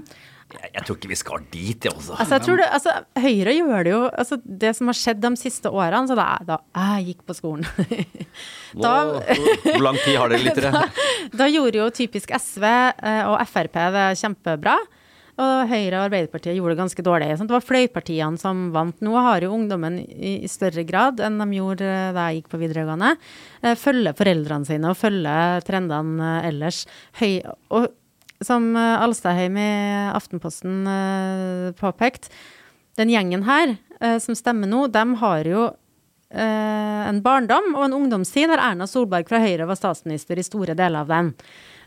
Jeg, 0.55 0.71
jeg 0.77 0.85
tror 0.87 0.97
ikke 0.99 1.11
vi 1.11 1.17
skal 1.19 1.45
dit, 1.53 1.85
jeg 1.87 1.93
også. 1.93 2.15
Altså, 2.19 2.33
jeg 2.37 2.45
tror 2.47 2.59
det, 2.61 2.67
altså, 2.77 2.95
Høyre 3.25 3.55
gjør 3.57 3.83
det 3.87 3.93
jo 3.95 4.01
altså, 4.09 4.37
Det 4.65 4.71
som 4.77 4.91
har 4.91 4.97
skjedd 4.99 5.21
de 5.25 5.31
siste 5.39 5.71
årene, 5.71 6.07
så 6.09 6.17
da, 6.19 6.27
da 6.47 6.59
jeg 6.97 7.11
gikk 7.11 7.23
på 7.29 7.35
skolen 7.37 7.65
Nå, 8.75 8.81
da- 8.83 9.39
hvor 9.69 9.85
lang 9.85 9.97
tid 10.03 10.17
har 10.19 10.31
dere 10.33 10.43
lyttere? 10.49 10.83
Da 11.35 11.47
gjorde 11.51 11.79
jo 11.83 11.89
typisk 11.95 12.33
SV 12.35 12.65
eh, 12.67 13.23
og 13.29 13.39
Frp 13.49 13.79
det 13.95 14.05
kjempebra. 14.19 14.75
Og 15.35 15.67
Høyre 15.67 15.97
og 15.99 16.05
Arbeiderpartiet 16.07 16.55
gjorde 16.55 16.77
det 16.77 16.79
ganske 16.79 17.03
dårlig. 17.03 17.25
Sant? 17.35 17.49
Det 17.51 17.55
var 17.57 17.63
fløypartiene 17.67 18.39
som 18.39 18.69
vant. 18.71 18.95
Nå 19.03 19.17
har 19.19 19.43
jo 19.43 19.49
ungdommen 19.51 19.97
i, 19.99 20.37
i 20.45 20.47
større 20.51 20.85
grad 20.87 21.19
enn 21.23 21.35
de 21.43 21.47
gjorde 21.57 21.89
eh, 21.91 22.13
da 22.15 22.29
jeg 22.29 22.39
gikk 22.41 22.53
på 22.53 22.61
videregående, 22.61 23.09
eh, 23.63 23.75
følge 23.79 24.13
foreldrene 24.15 24.67
sine 24.69 24.93
og 24.93 24.99
følge 24.99 25.35
trendene 25.67 26.37
ellers. 26.47 26.85
Høy, 27.19 27.41
og 27.75 27.89
som 28.45 28.71
eh, 28.77 29.01
Alstadheim 29.03 29.57
i 29.59 29.71
Aftenposten 30.13 30.85
eh, 30.87 31.71
påpekt, 31.79 32.29
den 32.99 33.11
gjengen 33.11 33.43
her 33.47 33.75
eh, 33.99 34.17
som 34.23 34.37
stemmer 34.37 34.71
nå, 34.71 34.85
de 34.93 35.07
har 35.23 35.49
jo 35.49 35.71
en 36.35 37.19
barndom 37.23 37.75
og 37.77 37.83
en 37.85 37.93
ungdomstid 37.95 38.49
der 38.49 38.59
Erna 38.59 38.87
Solberg 38.89 39.29
fra 39.29 39.37
Høyre 39.39 39.67
var 39.69 39.77
statsminister 39.77 40.39
i 40.41 40.43
store 40.43 40.73
deler 40.75 41.05
av 41.05 41.11
den. 41.13 41.29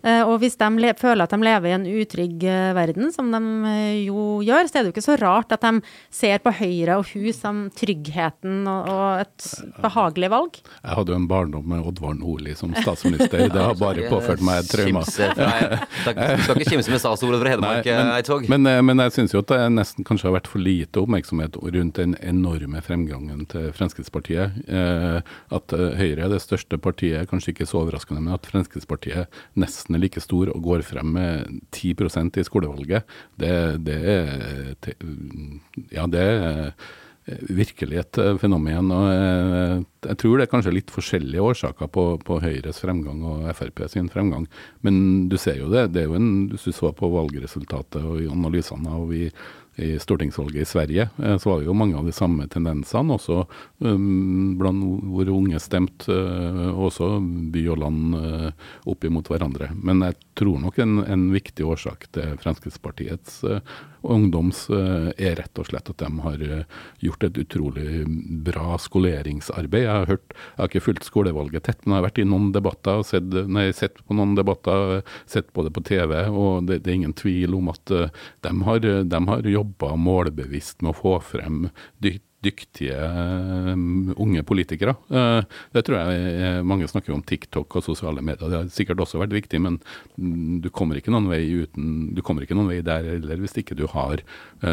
Eh, 0.03 0.23
og 0.23 0.39
hvis 0.43 0.57
de 0.61 0.69
le 0.79 0.93
føler 0.99 1.25
at 1.25 1.35
de 1.35 1.39
lever 1.43 1.71
i 1.71 1.77
en 1.77 1.87
utrygg 1.89 2.45
eh, 2.47 2.71
verden, 2.77 3.11
som 3.15 3.31
de 3.33 3.41
eh, 3.71 4.07
jo 4.07 4.41
gjør, 4.47 4.69
så 4.69 4.79
er 4.79 4.85
det 4.85 4.91
jo 4.91 4.95
ikke 4.97 5.07
så 5.07 5.19
rart 5.21 5.55
at 5.55 5.65
de 5.65 5.83
ser 6.15 6.43
på 6.45 6.53
Høyre 6.59 6.99
og 7.01 7.09
hun 7.13 7.29
som 7.35 7.63
tryggheten 7.77 8.69
og, 8.71 8.91
og 8.93 9.23
et 9.25 9.49
behagelig 9.83 10.31
valg. 10.33 10.61
Jeg 10.83 10.99
hadde 11.01 11.15
jo 11.15 11.19
en 11.19 11.29
barndom 11.31 11.67
med 11.69 11.85
Oddvar 11.89 12.17
Nordli 12.19 12.55
som 12.59 12.75
statsminister. 12.77 13.49
Det 13.49 13.65
har 13.65 13.79
bare 13.79 14.07
påført 14.13 14.43
meg 14.45 14.63
et 14.63 14.75
Du 14.79 16.43
skal 16.45 16.63
ikke 16.63 16.77
kimse 16.77 16.93
med 16.93 17.03
statsordet 17.03 17.41
fra 17.43 17.55
Hedmark, 17.55 17.89
Eidsvåg. 17.89 18.49
men, 18.51 18.65
men, 18.67 18.85
men 18.89 19.05
jeg 19.07 19.17
syns 19.19 19.35
jo 19.35 19.43
at 19.43 19.51
det 19.53 19.61
nesten 19.75 20.07
kanskje 20.07 20.29
har 20.29 20.39
vært 20.39 20.51
for 20.51 20.63
lite 20.63 21.03
oppmerksomhet 21.03 21.59
rundt 21.59 21.99
den 21.99 22.15
enorme 22.23 22.83
fremgangen 22.85 23.45
til 23.51 23.71
Fremskrittspartiet. 23.77 24.59
Eh, 24.69 25.35
at 25.55 25.75
Høyre 25.75 26.27
er 26.27 26.33
det 26.33 26.41
største 26.45 26.79
partiet, 26.81 27.29
kanskje 27.31 27.55
ikke 27.55 27.69
så 27.69 27.83
overraskende, 27.83 28.23
men 28.25 28.37
at 28.37 28.47
Fremskrittspartiet 28.49 29.41
nesten 29.59 29.88
er 29.97 30.03
like 30.03 30.23
stor 30.23 30.53
og 30.53 30.63
går 30.65 30.85
frem 30.87 31.13
med 31.17 31.61
10% 31.73 32.41
i 32.41 32.47
skolevalget, 32.47 33.19
det, 33.41 33.53
det 33.87 33.99
er 34.15 34.97
Ja, 35.95 36.07
det 36.11 36.21
er 36.21 36.73
eh, 37.29 37.45
virkelig 37.55 38.01
et 38.03 38.19
eh, 38.19 38.37
fenomen. 38.41 38.91
og 38.93 39.07
eh, 39.13 39.85
Jeg 40.09 40.19
tror 40.21 40.39
det 40.39 40.47
er 40.47 40.53
kanskje 40.53 40.75
litt 40.75 40.93
forskjellige 40.93 41.45
årsaker 41.45 41.91
på, 41.93 42.07
på 42.25 42.41
Høyres 42.43 42.83
fremgang 42.85 43.23
og 43.25 43.49
Frp 43.57 43.87
sin 43.89 44.11
fremgang. 44.13 44.47
Men 44.83 45.29
du 45.29 45.39
ser 45.39 45.63
jo 45.63 45.71
det. 45.73 45.93
det 45.95 46.03
er 46.03 46.11
jo 46.13 46.19
en, 46.19 46.49
Hvis 46.53 46.69
du 46.69 46.73
så 46.73 46.93
på 46.93 47.11
valgresultatet 47.13 48.03
og 48.03 48.23
i 48.23 48.31
analysene 48.33 48.99
av 49.01 49.15
i, 49.15 49.31
i 49.79 49.99
stortingsvalget 49.99 50.63
i 50.63 50.65
Sverige, 50.65 51.09
eh, 51.23 51.39
så 51.39 51.51
var 51.51 51.61
det 51.61 51.69
jo 51.69 51.77
mange 51.77 51.97
av 51.99 52.07
de 52.07 52.13
samme 52.13 52.47
tendensene, 52.51 53.15
også 53.15 53.45
um, 53.79 54.57
blant 54.59 54.83
hvor 55.07 55.31
unge 55.31 55.61
stemte, 55.63 56.11
uh, 56.13 56.73
også 56.75 57.13
by 57.55 57.63
og 57.71 57.83
land 57.85 58.17
uh, 58.19 58.49
opp 58.91 59.07
imot 59.07 59.31
hverandre. 59.31 59.71
Men 59.79 60.03
jeg 60.07 60.19
tror 60.39 60.59
nok 60.65 60.81
en, 60.83 60.99
en 61.07 61.29
viktig 61.35 61.67
årsak 61.67 62.09
til 62.15 62.35
Fremskrittspartiets 62.43 63.41
ungdoms 64.09 64.61
er 64.71 65.35
rett 65.41 65.59
og 65.59 65.67
slett 65.67 65.89
at 65.91 65.99
de 65.99 66.09
har 66.23 66.43
gjort 67.03 67.25
et 67.27 67.41
utrolig 67.43 68.05
bra 68.47 68.77
skoleringsarbeid. 68.79 69.83
Jeg 69.83 69.91
har 69.91 70.07
hørt, 70.13 70.37
jeg 70.37 70.61
har 70.61 70.71
ikke 70.71 70.85
fulgt 70.85 71.09
skolevalget 71.09 71.67
tett, 71.67 71.83
men 71.83 71.97
jeg 71.97 71.99
har 71.99 72.07
vært 72.07 72.21
i 72.23 72.29
noen 72.31 72.53
debatter, 72.55 73.03
sett, 73.09 73.35
nei, 73.51 73.67
sett 73.75 73.99
på 74.07 74.15
noen 74.15 74.37
debatter, 74.39 75.03
sett 75.27 75.51
på 75.51 75.67
det 75.67 75.75
på 75.75 75.83
TV, 75.91 76.15
og 76.31 76.71
det, 76.71 76.85
det 76.85 76.93
er 76.93 77.01
ingen 77.01 77.17
tvil 77.19 77.59
om 77.59 77.73
at 77.75 77.91
de 77.91 78.55
har, 78.71 78.87
de 78.87 79.23
har 79.33 79.43
jobba 79.69 79.97
målbevisst 79.97 80.83
med 80.83 80.95
å 80.95 80.99
få 80.99 81.15
frem 81.21 81.69
dy 81.99 82.19
dyktige 82.45 82.95
um, 83.73 84.13
unge 84.17 84.43
politikere. 84.47 84.95
Uh, 85.11 85.43
det 85.75 85.83
tror 85.87 85.99
jeg 85.99 86.65
mange 86.69 86.87
snakker 86.91 87.15
om 87.15 87.23
TikTok 87.27 87.79
og 87.79 87.85
sosiale 87.85 88.23
medier. 88.23 88.47
Det 88.47 88.61
har 88.61 88.69
sikkert 88.73 89.03
også 89.03 89.19
vært 89.23 89.35
viktig, 89.35 89.61
men 89.65 89.81
mm, 90.15 90.61
du 90.63 90.71
kommer 90.75 90.99
ikke 90.99 91.11
noen 91.15 91.27
vei 91.31 91.43
uten, 91.65 92.13
du 92.15 92.23
kommer 92.23 92.47
ikke 92.47 92.55
noen 92.59 92.71
vei 92.71 92.79
der 92.87 93.09
heller 93.09 93.43
hvis 93.43 93.57
ikke 93.59 93.77
du 93.79 93.87
har 93.91 94.23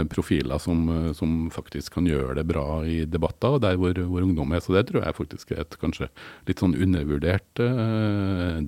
profiler 0.10 0.62
som, 0.62 0.86
som, 1.18 1.34
faktisk 1.54 1.94
kan 1.98 2.08
gjøre 2.10 2.40
det 2.40 2.46
bra 2.50 2.80
i 2.90 3.04
debatter, 3.10 3.58
og 3.58 3.64
der 3.64 3.78
hvor, 3.80 3.98
hvor, 3.98 4.26
ungdom 4.26 4.54
er. 4.56 4.64
Så 4.64 4.74
det 4.76 4.88
tror 4.90 5.06
jeg 5.06 5.18
faktisk 5.18 5.54
er 5.54 5.64
et 5.64 5.78
kanskje 5.82 6.10
litt 6.50 6.62
sånn 6.62 6.76
undervurdert 6.78 7.62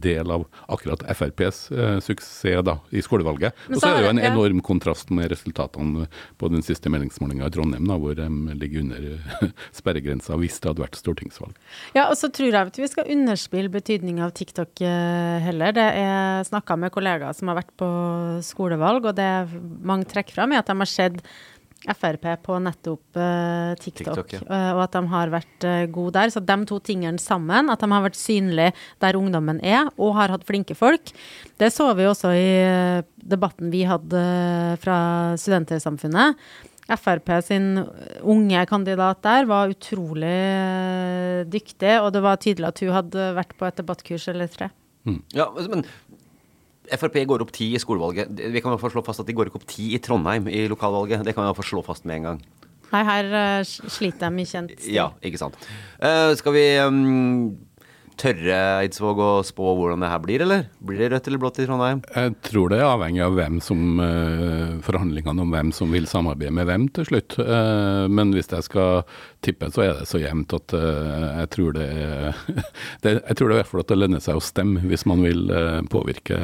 del 0.01 0.33
av 0.33 0.45
akkurat 0.69 1.03
FrPs 1.17 1.63
suksess 2.05 2.63
da, 2.65 2.77
i 2.93 3.01
skolevalget. 3.03 3.57
Og 3.71 3.81
så 3.81 3.89
er 3.89 3.97
det 3.97 4.05
jo 4.05 4.13
en 4.13 4.23
enorm 4.29 4.61
kontrast 4.65 5.11
med 5.13 5.31
resultatene 5.33 6.07
på 6.37 6.51
den 6.53 6.65
siste 6.65 6.91
meningsmålinga 6.93 7.49
i 7.49 7.53
Trondheim, 7.53 7.87
da, 7.89 7.97
hvor 8.01 8.17
de 8.17 8.29
ligger 8.57 8.85
under 8.85 8.86
sperregrensa 9.79 10.37
hvis 10.39 10.59
det 10.61 10.71
hadde 10.71 10.83
vært 10.83 10.99
stortingsvalg. 10.99 11.57
Ja, 11.97 12.07
og 12.07 12.15
så 12.19 12.31
tror 12.33 12.49
jeg 12.51 12.71
at 12.71 12.79
vi 12.79 12.89
skal 12.91 13.11
underspille 13.13 13.73
betydninga 13.73 14.27
av 14.27 14.33
TikTok 14.37 14.83
eh, 14.85 15.37
heller. 15.47 15.75
Det 15.75 15.89
er 16.03 16.47
snakka 16.47 16.79
med 16.79 16.93
kollegaer 16.95 17.37
som 17.37 17.51
har 17.51 17.59
vært 17.61 17.75
på 17.79 17.91
skolevalg, 18.45 19.09
og 19.09 19.17
det 19.17 19.29
mange 19.85 20.09
trekker 20.09 20.37
fram, 20.37 20.53
er 20.53 20.63
at 20.63 20.71
de 20.71 20.77
har 20.77 20.91
sett 20.91 21.23
Frp 21.85 22.25
på 22.43 22.57
nettopp 22.59 23.19
uh, 23.19 23.73
TikTok, 23.79 24.17
TikTok 24.17 24.33
ja. 24.33 24.41
uh, 24.49 24.71
og 24.75 24.81
at 24.87 24.95
de 24.97 25.01
har 25.11 25.31
vært 25.31 25.67
uh, 25.67 25.83
gode 25.93 26.15
der. 26.17 26.31
Så 26.33 26.41
de 26.43 26.57
to 26.67 26.79
tingene 26.83 27.21
sammen, 27.21 27.69
at 27.71 27.83
de 27.83 27.89
har 27.91 28.03
vært 28.03 28.19
synlige 28.19 28.73
der 29.03 29.19
ungdommen 29.19 29.61
er, 29.63 29.91
og 29.95 30.15
har 30.17 30.33
hatt 30.33 30.47
flinke 30.47 30.75
folk, 30.77 31.13
det 31.61 31.71
så 31.73 31.91
vi 31.97 32.07
også 32.09 32.33
i 32.35 32.49
debatten 33.27 33.71
vi 33.73 33.85
hadde 33.87 34.23
fra 34.81 34.97
Studentersamfunnet. 35.39 36.41
Frp 36.87 37.33
sin 37.43 37.81
unge 38.23 38.61
kandidat 38.69 39.19
der 39.25 39.47
var 39.49 39.73
utrolig 39.73 40.27
eh, 40.31 41.41
dyktig, 41.51 41.97
og 41.99 42.13
det 42.15 42.21
var 42.23 42.39
tydelig 42.39 42.69
at 42.69 42.83
hun 42.83 42.93
hadde 42.95 43.25
vært 43.35 43.57
på 43.59 43.67
et 43.67 43.81
debattkurs 43.81 44.29
eller 44.31 44.47
tre. 44.51 44.69
Mm. 45.07 45.19
Ja, 45.35 45.49
men 45.67 45.83
Frp 46.87 47.19
går 47.27 47.43
opp 47.43 47.51
ti 47.55 47.73
i 47.75 47.81
skolevalget. 47.81 48.31
Vi 48.31 48.61
kan 48.61 48.71
i 48.71 48.75
hvert 48.75 48.85
fall 48.85 48.93
slå 48.95 49.03
fast 49.03 49.19
at 49.19 49.27
de 49.27 49.35
går 49.35 49.49
ikke 49.49 49.59
opp 49.59 49.67
ti 49.67 49.89
i 49.97 49.99
Trondheim 49.99 50.47
i 50.47 50.63
lokalvalget. 50.71 51.25
Det 51.27 51.35
kan 51.35 51.43
vi 51.43 51.49
i 51.49 51.51
hvert 51.51 51.59
fall 51.59 51.71
slå 51.73 51.83
fast 51.83 52.07
med 52.07 52.21
en 52.21 52.29
gang. 52.29 52.39
Nei, 52.87 53.01
her 53.03 53.33
uh, 53.35 53.67
sliter 53.67 54.31
de 54.31 54.43
i 54.43 54.47
kjent 54.47 54.71
stil. 54.77 54.93
Ja, 54.95 55.09
ikke 55.25 55.41
sant. 55.41 55.59
Uh, 55.99 56.31
skal 56.39 56.55
vi 56.55 56.63
um, 56.79 57.49
tørre 58.19 58.57
Eidsvåg 58.81 59.19
å 59.21 59.29
spå 59.45 59.73
hvordan 59.77 60.03
det 60.03 60.09
her 60.11 60.21
blir, 60.23 60.43
eller? 60.45 60.65
Blir 60.83 61.01
det 61.01 61.09
rødt 61.13 61.29
eller 61.29 61.41
blått 61.41 61.59
i 61.61 61.67
Trondheim? 61.67 62.01
Jeg 62.13 62.35
tror 62.47 62.71
det 62.71 62.79
er 62.81 62.87
avhengig 62.89 63.23
av 63.25 63.35
hvem 63.37 63.59
som, 63.63 63.83
uh, 64.01 64.77
forhandlingene 64.85 65.45
om 65.45 65.53
hvem 65.53 65.73
som 65.75 65.93
vil 65.93 66.09
samarbeide 66.09 66.55
med 66.57 66.69
hvem 66.69 66.87
til 66.97 67.09
slutt. 67.09 67.37
Uh, 67.39 68.05
men 68.11 68.33
hvis 68.35 68.51
jeg 68.53 68.67
skal 68.67 69.03
tippe, 69.45 69.69
så 69.73 69.85
er 69.85 69.93
det 69.99 70.09
så 70.09 70.21
jevnt 70.21 70.55
at 70.57 70.75
uh, 70.77 71.43
jeg 71.43 71.51
tror 71.55 71.77
det 71.77 71.87
er 71.87 72.41
Jeg 73.07 73.37
tror 73.37 73.49
det 73.49 73.55
i 73.55 73.59
hvert 73.61 73.69
fall 73.69 73.83
at 73.83 73.91
det 73.91 73.99
lønner 73.99 74.23
seg 74.23 74.39
å 74.39 74.43
stemme 74.43 74.81
hvis 74.87 75.05
man 75.09 75.21
vil 75.23 75.47
påvirke 75.91 76.37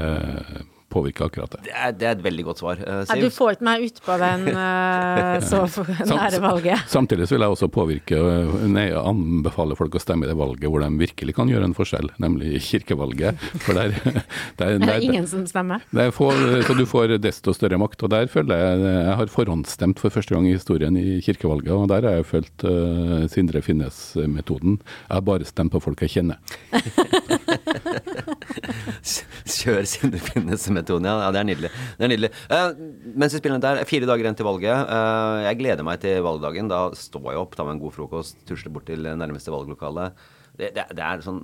påvirke 0.93 1.27
akkurat 1.27 1.56
det? 1.56 1.63
Det 1.67 1.73
er, 1.73 1.95
det 1.97 2.08
er, 2.08 2.17
et 2.17 2.23
veldig 2.25 2.45
godt 2.49 2.62
svar. 2.62 2.82
Uh, 2.82 3.13
du 3.19 3.29
får 3.34 3.58
ikke 3.58 3.67
meg 3.67 3.86
utpå 3.88 4.17
den 4.21 4.47
uh, 4.53 5.38
så 5.49 5.86
nære 6.10 6.41
valget. 6.43 6.86
Samtidig 6.91 7.27
vil 7.32 7.45
jeg 7.45 7.56
også 7.56 7.69
påvirke, 7.73 8.19
eh, 8.19 8.53
nei, 8.69 8.88
anbefale 8.97 9.77
folk 9.79 9.97
å 9.97 10.01
stemme 10.01 10.27
i 10.27 10.32
det 10.32 10.38
valget 10.39 10.69
hvor 10.69 10.84
de 10.84 10.89
virkelig 11.01 11.36
kan 11.38 11.51
gjøre 11.51 11.69
en 11.69 11.75
forskjell, 11.77 12.12
nemlig 12.23 12.62
kirkevalget. 12.67 13.41
For 13.63 13.77
der, 13.77 13.95
der, 14.60 14.77
der, 14.77 14.93
er 14.95 15.06
ingen 15.06 15.27
som 15.29 15.45
stemmer? 15.49 15.84
Får, 16.13 16.43
så 16.67 16.77
du 16.77 16.86
får 16.89 17.17
desto 17.23 17.56
større 17.56 17.79
makt. 17.82 18.06
Og 18.06 18.13
der 18.13 18.29
føler 18.32 18.60
jeg 18.60 18.82
Jeg 18.84 19.15
har 19.19 19.32
forhåndsstemt 19.32 20.01
for 20.01 20.13
første 20.13 20.36
gang 20.36 20.47
i 20.49 20.56
historien 20.56 20.97
i 20.99 21.19
kirkevalget, 21.23 21.71
og 21.73 21.88
der 21.91 22.08
har 22.08 22.19
jeg 22.19 22.29
fulgt 22.29 22.65
uh, 22.67 23.23
Sindre 23.32 23.62
Finnes-metoden. 23.65 24.79
Jeg 25.08 25.15
har 25.15 25.25
bare 25.25 25.47
stemt 25.47 25.73
på 25.73 25.82
folk 25.84 26.03
jeg 26.06 26.17
kjenner. 26.17 26.38
Kjør 29.58 29.88
Sindre 29.89 30.22
Finnes-metoden, 30.24 31.08
ja. 31.10 31.16
ja. 31.26 31.30
Det 31.34 31.42
er 31.42 31.48
nydelig. 31.50 31.72
Det 31.98 32.08
er 32.08 32.12
nydelig. 32.12 32.32
Uh, 32.52 33.13
mens 33.13 33.36
vi 33.36 33.42
spiller 33.42 33.60
den 33.60 33.66
der, 33.66 33.84
fire 33.89 34.10
dager 34.10 34.28
igjen 34.28 34.39
til 34.39 34.48
valget. 34.48 34.89
Uh, 34.89 35.44
jeg 35.48 35.60
gleder 35.62 35.88
meg 35.88 36.02
til 36.04 36.24
valgdagen. 36.26 36.72
Da 36.72 36.82
står 36.98 37.30
jeg 37.32 37.44
opp, 37.44 37.58
tar 37.58 37.68
meg 37.70 37.78
en 37.78 37.84
god 37.84 37.96
frokost, 37.98 38.42
tusler 38.50 38.74
bort 38.76 38.88
til 38.89 39.06
nærmeste 39.06 39.54
valglokale. 39.54 40.12
Det, 40.54 40.74
det, 40.76 40.89
det 40.94 41.06
er 41.06 41.26
sånn 41.26 41.44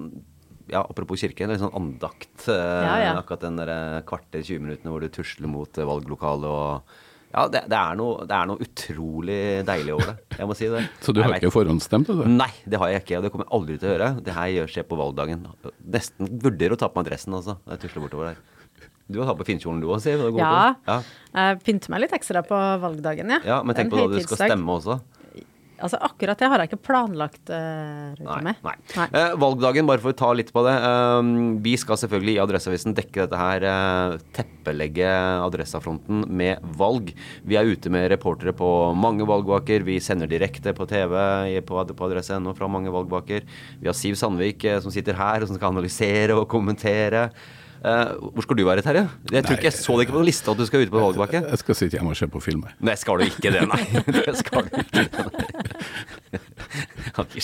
ja, 0.70 0.84
apropos 0.84 1.18
kirke, 1.18 1.42
det 1.42 1.48
er 1.48 1.56
litt 1.56 1.64
sånn 1.64 1.78
andakt. 1.78 2.34
Uh, 2.46 2.54
ja, 2.56 2.96
ja. 3.08 3.14
Akkurat 3.18 3.48
den 3.48 3.58
der 3.58 3.72
kvarter, 4.10 4.44
20 4.46 4.66
minuttene 4.68 4.94
hvor 4.94 5.04
du 5.04 5.10
tusler 5.14 5.50
mot 5.50 5.82
valglokalet 5.92 6.50
og 6.50 7.00
ja, 7.30 7.44
det, 7.54 7.62
det, 7.70 7.78
er 7.78 7.98
noe, 8.00 8.24
det, 8.26 8.36
er 8.36 8.48
noe, 8.50 8.66
utrolig 8.66 9.40
deilig 9.68 9.94
over 9.94 10.12
det. 10.12 10.38
Jeg 10.40 10.50
må 10.50 10.56
si 10.58 10.70
det. 10.72 10.86
Så 11.06 11.14
du 11.14 11.22
har 11.22 11.36
ikke 11.38 11.52
forhåndsstemt? 11.54 12.10
Det? 12.10 12.30
Nei, 12.34 12.50
det 12.66 12.80
har 12.82 12.90
jeg 12.94 13.04
ikke. 13.06 13.20
Og 13.20 13.26
det 13.26 13.34
kommer 13.34 13.46
jeg 13.46 13.56
aldri 13.60 13.76
til 13.78 13.90
å 13.90 13.92
gjøre. 13.94 14.08
Det 14.26 14.38
her 14.38 14.72
skjer 14.74 14.88
på 14.90 14.98
valgdagen. 14.98 15.44
Nesten 15.98 16.32
vurderer 16.42 16.74
å 16.74 16.80
ta 16.82 16.90
på 16.90 17.02
meg 17.02 17.12
dressen, 17.12 17.36
altså. 17.38 17.60
Jeg 17.70 17.84
tusler 17.86 18.08
bortover 18.08 18.32
der. 18.32 18.42
Du 19.10 19.22
har 19.22 19.30
tatt 19.30 19.40
på 19.40 19.48
finkjolen 19.48 19.82
du 19.82 19.88
òg, 19.90 20.02
sier 20.04 20.22
Ja. 20.38 20.76
ja. 20.86 20.98
Jeg 21.34 21.62
pynter 21.66 21.94
meg 21.94 22.06
litt 22.06 22.18
ekstra 22.18 22.44
på 22.46 22.58
valgdagen, 22.82 23.32
ja. 23.38 23.40
ja 23.46 23.62
men 23.66 23.78
tenk 23.78 23.94
på 23.94 23.98
da 23.98 24.10
du 24.12 24.22
skal 24.26 24.44
stemme 24.50 24.76
også. 24.78 25.00
Altså 25.80 26.00
Akkurat 26.04 26.40
det 26.40 26.50
har 26.52 26.62
jeg 26.62 26.72
ikke 26.72 26.82
planlagt 26.90 27.52
uh, 27.52 28.16
nei, 28.20 28.40
med. 28.46 28.60
Nei. 28.66 28.76
nei. 28.96 29.08
Uh, 29.14 29.36
valgdagen, 29.40 29.88
bare 29.90 30.04
for 30.04 30.14
å 30.14 30.18
ta 30.20 30.32
litt 30.36 30.52
på 30.56 30.64
det. 30.66 30.76
Uh, 30.84 31.60
vi 31.64 31.76
skal 31.80 32.00
selvfølgelig 32.02 32.36
i 32.36 32.42
Adresseavisen 32.44 32.96
dekke 32.98 33.26
dette 33.26 33.40
her. 33.40 33.68
teppelegge 34.36 35.12
Adressafronten 35.46 36.26
med 36.28 36.66
valg. 36.80 37.14
Vi 37.48 37.60
er 37.60 37.70
ute 37.70 37.92
med 37.94 38.10
reportere 38.14 38.56
på 38.56 38.70
mange 38.98 39.28
valgvaker. 39.30 39.86
Vi 39.88 40.00
sender 40.04 40.30
direkte 40.32 40.76
på 40.78 40.88
TV 40.90 41.16
på, 41.68 41.86
på 41.94 42.10
adresse.no 42.10 42.56
fra 42.58 42.72
mange 42.72 42.94
valgvaker. 42.94 43.48
Vi 43.80 43.90
har 43.90 43.98
Siv 43.98 44.20
Sandvik 44.20 44.68
som 44.84 44.94
sitter 44.94 45.18
her 45.20 45.44
og 45.44 45.50
som 45.50 45.60
skal 45.60 45.74
analysere 45.74 46.38
og 46.38 46.50
kommentere. 46.52 47.30
Uh, 47.80 48.32
hvor 48.36 48.44
skal 48.44 48.58
du 48.60 48.66
være, 48.68 48.84
Terje? 48.84 49.06
Jeg 49.32 49.46
tror 49.46 49.54
nei, 49.54 49.56
ikke 49.56 49.68
jeg 49.70 49.76
så 49.78 49.94
det 49.96 50.06
ikke 50.06 50.16
på 50.18 50.24
lista 50.28 50.52
at 50.52 50.60
du 50.60 50.66
skal 50.68 50.82
ut 50.84 50.90
på 50.92 51.00
valgbakke. 51.00 51.40
Jeg 51.48 51.60
skal 51.62 51.78
sitte 51.80 51.96
hjemme 51.96 52.12
og 52.12 52.20
se 52.20 52.28
på 52.28 52.42
film. 52.44 52.66
Nei, 52.84 52.96
skal 53.00 53.22
du 53.22 53.30
ikke 53.30 53.54
det, 53.56 53.62
nei. 53.72 53.80
Det 54.20 54.36
skal 54.42 54.68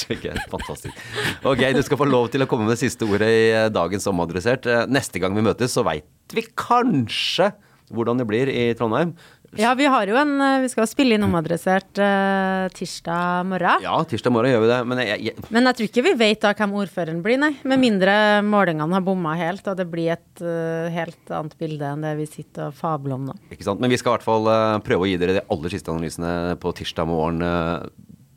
ikke. 0.04 0.34
Fantastisk. 0.52 1.06
Ok, 1.48 1.64
du 1.76 1.82
skal 1.86 2.02
få 2.02 2.10
lov 2.10 2.28
til 2.34 2.44
å 2.44 2.50
komme 2.50 2.68
med 2.68 2.76
det 2.76 2.84
siste 2.84 3.08
ordet 3.08 3.30
i 3.32 3.46
eh, 3.54 3.70
dagens 3.74 4.10
Omadressert. 4.12 4.68
Eh, 4.68 4.84
neste 4.92 5.22
gang 5.24 5.38
vi 5.38 5.46
møtes, 5.46 5.76
så 5.76 5.86
veit 5.88 6.36
vi 6.36 6.44
kanskje 6.58 7.54
hvordan 7.94 8.18
det 8.18 8.26
blir 8.30 8.50
i 8.50 8.74
Trondheim. 8.78 9.14
Ja, 9.56 9.72
vi 9.78 9.86
har 9.88 10.08
jo 10.10 10.18
en 10.20 10.34
eh, 10.42 10.62
Vi 10.66 10.70
skal 10.72 10.88
spille 10.90 11.16
inn 11.16 11.24
omadressert 11.24 12.00
uh, 12.02 12.68
tirsdag 12.76 13.46
morgen. 13.48 13.84
Ja, 13.86 13.96
tirsdag 14.08 14.34
morgen 14.36 14.52
gjør 14.52 14.66
vi 14.66 14.72
det. 14.72 14.80
Men 14.90 15.02
jeg, 15.04 15.22
jeg, 15.30 15.46
men 15.54 15.70
jeg 15.70 15.78
tror 15.78 15.90
ikke 15.90 16.06
vi 16.10 16.14
vet 16.20 16.42
da 16.44 16.52
hvem 16.58 16.76
ordføreren 16.82 17.22
blir, 17.24 17.40
nei. 17.40 17.54
Med 17.68 17.80
mindre 17.82 18.16
målingene 18.46 18.98
har 18.98 19.06
bomma 19.06 19.36
helt, 19.40 19.68
og 19.72 19.78
det 19.80 19.88
blir 19.92 20.16
et 20.18 20.44
uh, 20.44 20.92
helt 20.92 21.32
annet 21.32 21.56
bilde 21.62 21.94
enn 21.94 22.04
det 22.04 22.16
vi 22.20 22.28
sitter 22.28 22.70
og 22.70 22.80
fabler 22.80 23.16
om 23.16 23.30
nå. 23.30 23.38
Ikke 23.54 23.68
sant. 23.68 23.84
Men 23.84 23.94
vi 23.94 24.00
skal 24.02 24.14
i 24.14 24.18
hvert 24.18 24.28
fall 24.28 24.50
uh, 24.50 24.82
prøve 24.84 25.08
å 25.08 25.10
gi 25.10 25.20
dere 25.22 25.38
de 25.40 25.46
aller 25.56 25.78
siste 25.78 25.94
analysene 25.94 26.58
på 26.60 26.76
tirsdag 26.76 27.08
morgen 27.10 27.46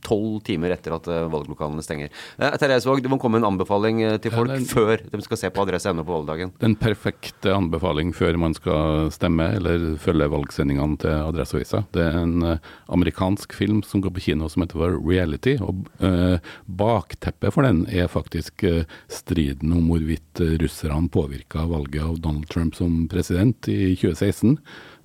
tolv 0.04 0.40
timer 0.46 0.72
etter 0.74 0.94
at 0.96 1.08
eh, 1.10 1.26
valglokalene 1.30 1.82
stenger. 1.84 2.12
Eh, 2.38 2.56
Therese 2.60 2.88
Våg, 2.88 3.02
det 3.02 3.10
må 3.12 3.18
komme 3.20 3.40
en 3.40 3.48
anbefaling 3.48 4.02
eh, 4.04 4.16
til 4.22 4.34
folk 4.34 4.52
ja, 4.52 4.58
den, 4.58 4.68
før 4.68 5.02
de 5.12 5.22
skal 5.24 5.40
se 5.40 5.50
på 5.54 5.64
adresse.no 5.64 6.04
på 6.04 6.16
valgdagen. 6.20 6.52
Den 6.62 6.76
perfekte 6.78 7.54
anbefaling 7.54 8.12
før 8.16 8.38
man 8.40 8.56
skal 8.56 9.12
stemme 9.14 9.50
eller 9.58 9.88
følge 10.02 10.30
valgsendingene 10.32 11.00
til 11.02 11.14
Adresseavisa. 11.28 11.84
Det 11.94 12.04
er 12.04 12.18
en 12.20 12.44
uh, 12.44 12.70
amerikansk 12.94 13.54
film 13.56 13.82
som 13.86 14.02
går 14.04 14.14
på 14.16 14.24
kino 14.28 14.48
som 14.50 14.64
heter 14.64 14.98
Reality. 14.98 15.56
og 15.62 15.88
eh, 16.04 16.38
Bakteppet 16.78 17.54
for 17.54 17.66
den 17.66 17.84
er 17.90 18.10
faktisk 18.10 18.64
striden 19.12 19.72
om 19.74 19.88
hvorvidt 19.90 20.42
russerne 20.62 21.10
påvirka 21.12 21.64
valget 21.68 22.04
av 22.04 22.18
Donald 22.22 22.48
Trump 22.52 22.76
som 22.78 23.06
president 23.10 23.68
i 23.70 23.94
2016. 23.96 24.58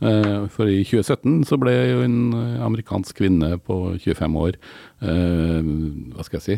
Eh, 0.04 0.50
for 0.52 0.68
i 0.68 0.82
2017 0.84 1.46
så 1.48 1.58
ble 1.62 1.72
jo 1.72 2.02
en 2.04 2.18
eh, 2.36 2.60
amerikansk 2.66 3.22
kvinne 3.22 3.56
på 3.64 3.96
25 4.04 4.36
år 4.42 4.58
eh, 5.06 5.70
Hva 6.16 6.26
skal 6.28 6.40
jeg 6.40 6.46
si 6.48 6.58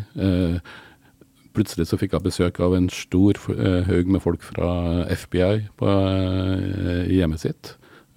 Plutselig 1.56 1.86
så 1.88 1.96
fikk 2.00 2.16
hun 2.16 2.24
besøk 2.26 2.58
av 2.60 2.74
en 2.76 2.90
stor 2.92 3.38
haug 3.86 4.10
med 4.12 4.20
folk 4.20 4.42
fra 4.44 5.06
FBI 5.08 5.62
på 5.80 5.92
hjemmet 7.08 7.40
sitt 7.40 7.70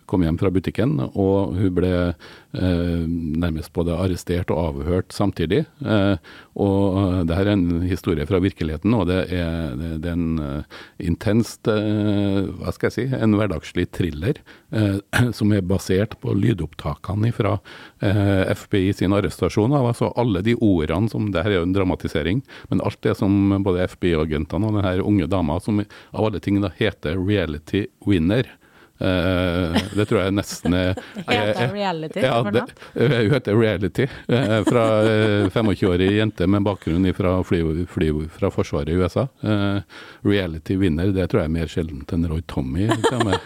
kom 0.09 0.25
hjem 0.25 0.39
fra 0.41 0.49
butikken, 0.53 0.97
og 1.13 1.55
hun 1.57 1.73
ble 1.77 1.91
eh, 2.09 3.03
nærmest 3.05 3.71
både 3.75 3.97
arrestert 3.97 4.51
og 4.53 4.61
avhørt 4.73 5.13
samtidig. 5.13 5.63
Eh, 5.85 6.15
og 6.59 6.99
eh, 7.01 7.19
det 7.29 7.37
her 7.37 7.49
er 7.51 7.55
en 7.55 7.85
historie 7.85 8.25
fra 8.29 8.41
virkeligheten, 8.43 8.95
og 8.97 9.07
det 9.11 9.21
er, 9.35 9.75
det 10.01 10.09
er 10.09 10.15
en 10.15 10.41
uh, 10.41 10.79
intenst 11.01 11.67
uh, 11.69 12.47
Hva 12.59 12.73
skal 12.73 12.89
jeg 12.89 12.95
si? 12.95 13.05
En 13.15 13.35
hverdagslig 13.37 13.87
thriller 13.95 14.39
uh, 14.75 14.99
som 15.37 15.53
er 15.55 15.65
basert 15.65 16.17
på 16.23 16.33
lydopptakene 16.37 17.31
fra 17.35 17.57
FBI 17.99 18.93
sin 18.95 19.13
arrestasjon 19.15 19.73
altså 19.75 20.09
alle 20.19 20.41
de 20.45 20.53
ordene 20.55 21.11
som 21.11 21.27
Det 21.33 21.43
her 21.43 21.53
er 21.53 21.59
jo 21.59 21.67
en 21.67 21.75
dramatisering, 21.75 22.41
men 22.71 22.83
alt 22.85 23.01
det 23.05 23.17
som 23.19 23.51
både 23.65 23.85
FBI-agentene 23.91 24.69
og 24.69 24.79
denne 24.79 25.05
unge 25.05 25.27
dama, 25.31 25.59
som 25.63 25.81
av 25.81 26.23
alle 26.25 26.39
ting 26.43 26.61
da 26.63 26.71
heter 26.79 27.19
'reality 27.19 27.87
winner', 28.05 28.47
Eh, 28.47 28.58
det 28.99 30.05
tror 30.09 30.19
jeg 30.25 30.33
nesten 30.35 30.73
er 30.75 30.89
Heter 31.29 31.71
reality 31.73 32.23
Ja, 32.23 32.39
det, 32.51 32.63
hun 32.99 33.31
heter 33.33 33.55
Reality. 33.59 34.07
eh, 34.27 34.57
Fra 34.67 34.83
eh, 35.07 35.47
25-årig 35.53 36.09
jente 36.17 36.47
med 36.51 36.65
bakgrunn 36.67 37.07
fra, 37.15 37.37
fly, 37.47 37.61
fly, 37.89 38.09
fra 38.35 38.51
Forsvaret 38.51 38.89
i 38.91 38.97
USA. 38.99 39.27
Eh, 39.41 39.79
Reality 40.27 40.75
vinner, 40.75 41.13
det 41.15 41.29
tror 41.31 41.43
jeg 41.45 41.49
er 41.51 41.55
mer 41.55 41.71
sjeldent 41.71 42.11
enn 42.15 42.27
Roy 42.29 42.41
Tommy. 42.47 42.89
Som. 43.09 43.33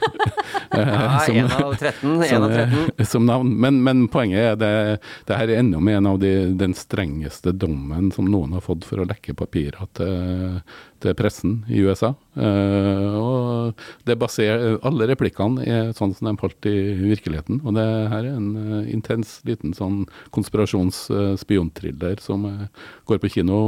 Eh, 0.73 0.79
Ja, 0.89 1.19
som- 1.19 1.35
en 1.37 1.51
av 1.51 1.75
13. 1.77 2.13
En 2.15 2.23
som, 2.29 2.43
av 2.43 2.49
13. 2.49 2.91
eh, 2.97 3.05
som 3.05 3.25
navn. 3.25 3.49
Men, 3.61 3.77
men 3.85 4.07
poenget 4.09 4.39
er 4.41 4.55
det, 4.57 4.71
det 5.29 5.37
her 5.37 5.51
er 5.53 5.59
enda 5.61 5.79
med 5.79 5.99
en 5.99 6.07
av 6.09 6.17
de, 6.21 6.31
den 6.57 6.73
strengeste 6.77 7.53
dommen 7.53 8.09
som 8.15 8.25
noen 8.29 8.55
har 8.57 8.63
fått 8.65 8.85
for 8.89 9.03
å 9.03 9.05
lekke 9.05 9.35
papirer 9.37 9.85
til, 9.97 10.57
til 11.03 11.15
pressen 11.17 11.57
i 11.67 11.83
USA. 11.83 12.13
Eh, 12.33 13.13
og 13.13 13.77
det 14.07 14.15
baser, 14.17 14.79
Alle 14.85 15.05
replikkene 15.11 15.65
er 15.69 15.91
sånn 15.93 16.15
som 16.17 16.29
de 16.29 16.33
falt 16.41 16.65
i 16.69 16.75
virkeligheten. 16.97 17.61
Og 17.61 17.75
det 17.77 17.85
her 18.13 18.25
er 18.25 18.37
en 18.37 18.49
eh, 18.57 18.93
intens 18.93 19.35
liten 19.47 19.75
sånn 19.77 20.03
konspirasjons-spionthriller 20.33 22.21
som 22.23 22.47
eh, 22.49 22.65
går 23.09 23.21
på 23.21 23.31
kino 23.35 23.59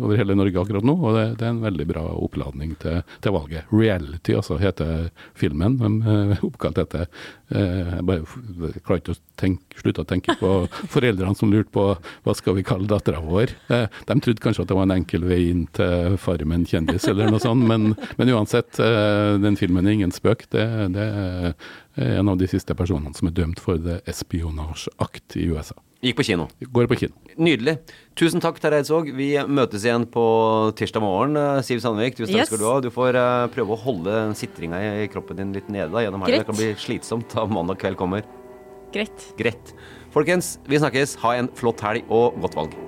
over 0.00 0.16
hele 0.16 0.36
Norge 0.38 0.60
akkurat 0.62 0.86
nå. 0.86 0.96
Og 0.96 1.16
det, 1.16 1.26
det 1.40 1.48
er 1.48 1.54
en 1.54 1.64
veldig 1.64 1.88
bra 1.90 2.06
oppladning 2.14 2.76
til, 2.80 3.02
til 3.20 3.36
valget. 3.36 3.68
'Reality' 3.70 4.38
altså 4.38 4.58
heter 4.60 5.10
filmen. 5.38 5.78
De 5.80 6.40
oppkalt 6.46 6.80
etter 6.80 7.08
Jeg 7.50 8.04
bare 8.06 8.22
ikke 8.78 9.12
å 9.12 9.18
slutte 9.74 10.04
å 10.04 10.08
tenke 10.08 10.36
på 10.38 10.50
foreldrene 10.94 11.34
som 11.36 11.50
lurte 11.52 11.72
på 11.74 11.86
hva 11.98 12.34
skal 12.38 12.56
vi 12.56 12.66
kalle 12.66 12.88
dattera 12.90 13.20
vår. 13.24 13.52
De 13.68 14.18
trodde 14.22 14.42
kanskje 14.42 14.64
at 14.64 14.70
det 14.70 14.76
var 14.78 14.86
en 14.86 14.96
enkel 15.00 15.26
vei 15.26 15.40
inn 15.50 15.64
til 15.74 16.16
Farmen 16.20 16.66
kjendis 16.68 17.06
eller 17.10 17.30
noe 17.32 17.40
sånt, 17.42 17.64
men, 17.66 17.94
men 18.20 18.32
uansett, 18.36 18.78
eh, 18.82 19.36
den 19.42 19.56
filmen 19.60 19.86
er 19.88 19.96
ingen 19.98 20.12
spøk. 20.14 20.46
Det, 20.52 20.64
det 20.94 21.06
er 21.10 21.54
en 22.20 22.28
av 22.32 22.38
de 22.40 22.46
siste 22.50 22.76
personene 22.78 23.16
som 23.16 23.28
er 23.30 23.36
dømt 23.36 23.60
for 23.60 23.80
The 23.80 23.98
Espionage 24.10 24.88
Act 25.02 25.36
i 25.40 25.48
USA. 25.50 25.76
Gikk 26.00 26.16
på 26.16 26.24
kino. 26.30 26.46
Går 26.72 26.86
på 26.88 26.96
kino. 26.96 27.12
Nydelig. 27.36 27.74
Tusen 28.16 28.40
takk, 28.40 28.56
Terje 28.62 28.78
Eidsvåg. 28.80 29.10
Vi 29.18 29.34
møtes 29.52 29.84
igjen 29.84 30.06
på 30.08 30.22
tirsdag 30.78 31.04
morgen. 31.04 31.36
Eh, 31.36 31.60
Siv 31.66 31.82
Sandvik, 31.84 32.16
tusen 32.16 32.32
takk 32.32 32.40
Yes. 32.46 32.48
skal 32.48 32.62
du 32.62 32.68
ha. 32.70 32.76
Du 32.80 32.88
får 32.94 33.18
eh, 33.20 33.46
prøve 33.52 33.76
å 33.76 33.80
holde 33.82 34.14
sitringa 34.38 34.80
i 35.02 35.08
kroppen 35.12 35.36
din 35.42 35.52
litt 35.56 35.68
nede 35.68 35.90
da, 35.92 36.00
gjennom 36.06 36.24
helga. 36.24 36.40
Det 36.40 36.48
kan 36.48 36.56
bli 36.60 36.70
slitsomt 36.80 37.36
da 37.36 37.44
mandag 37.52 37.82
kveld 37.84 38.00
kommer. 38.00 38.24
Greit. 38.96 39.28
Greit. 39.38 39.74
Folkens, 40.10 40.54
vi 40.66 40.80
snakkes. 40.80 41.18
Ha 41.22 41.36
en 41.38 41.52
flott 41.60 41.84
helg 41.84 42.08
og 42.08 42.40
godt 42.42 42.56
valg. 42.62 42.78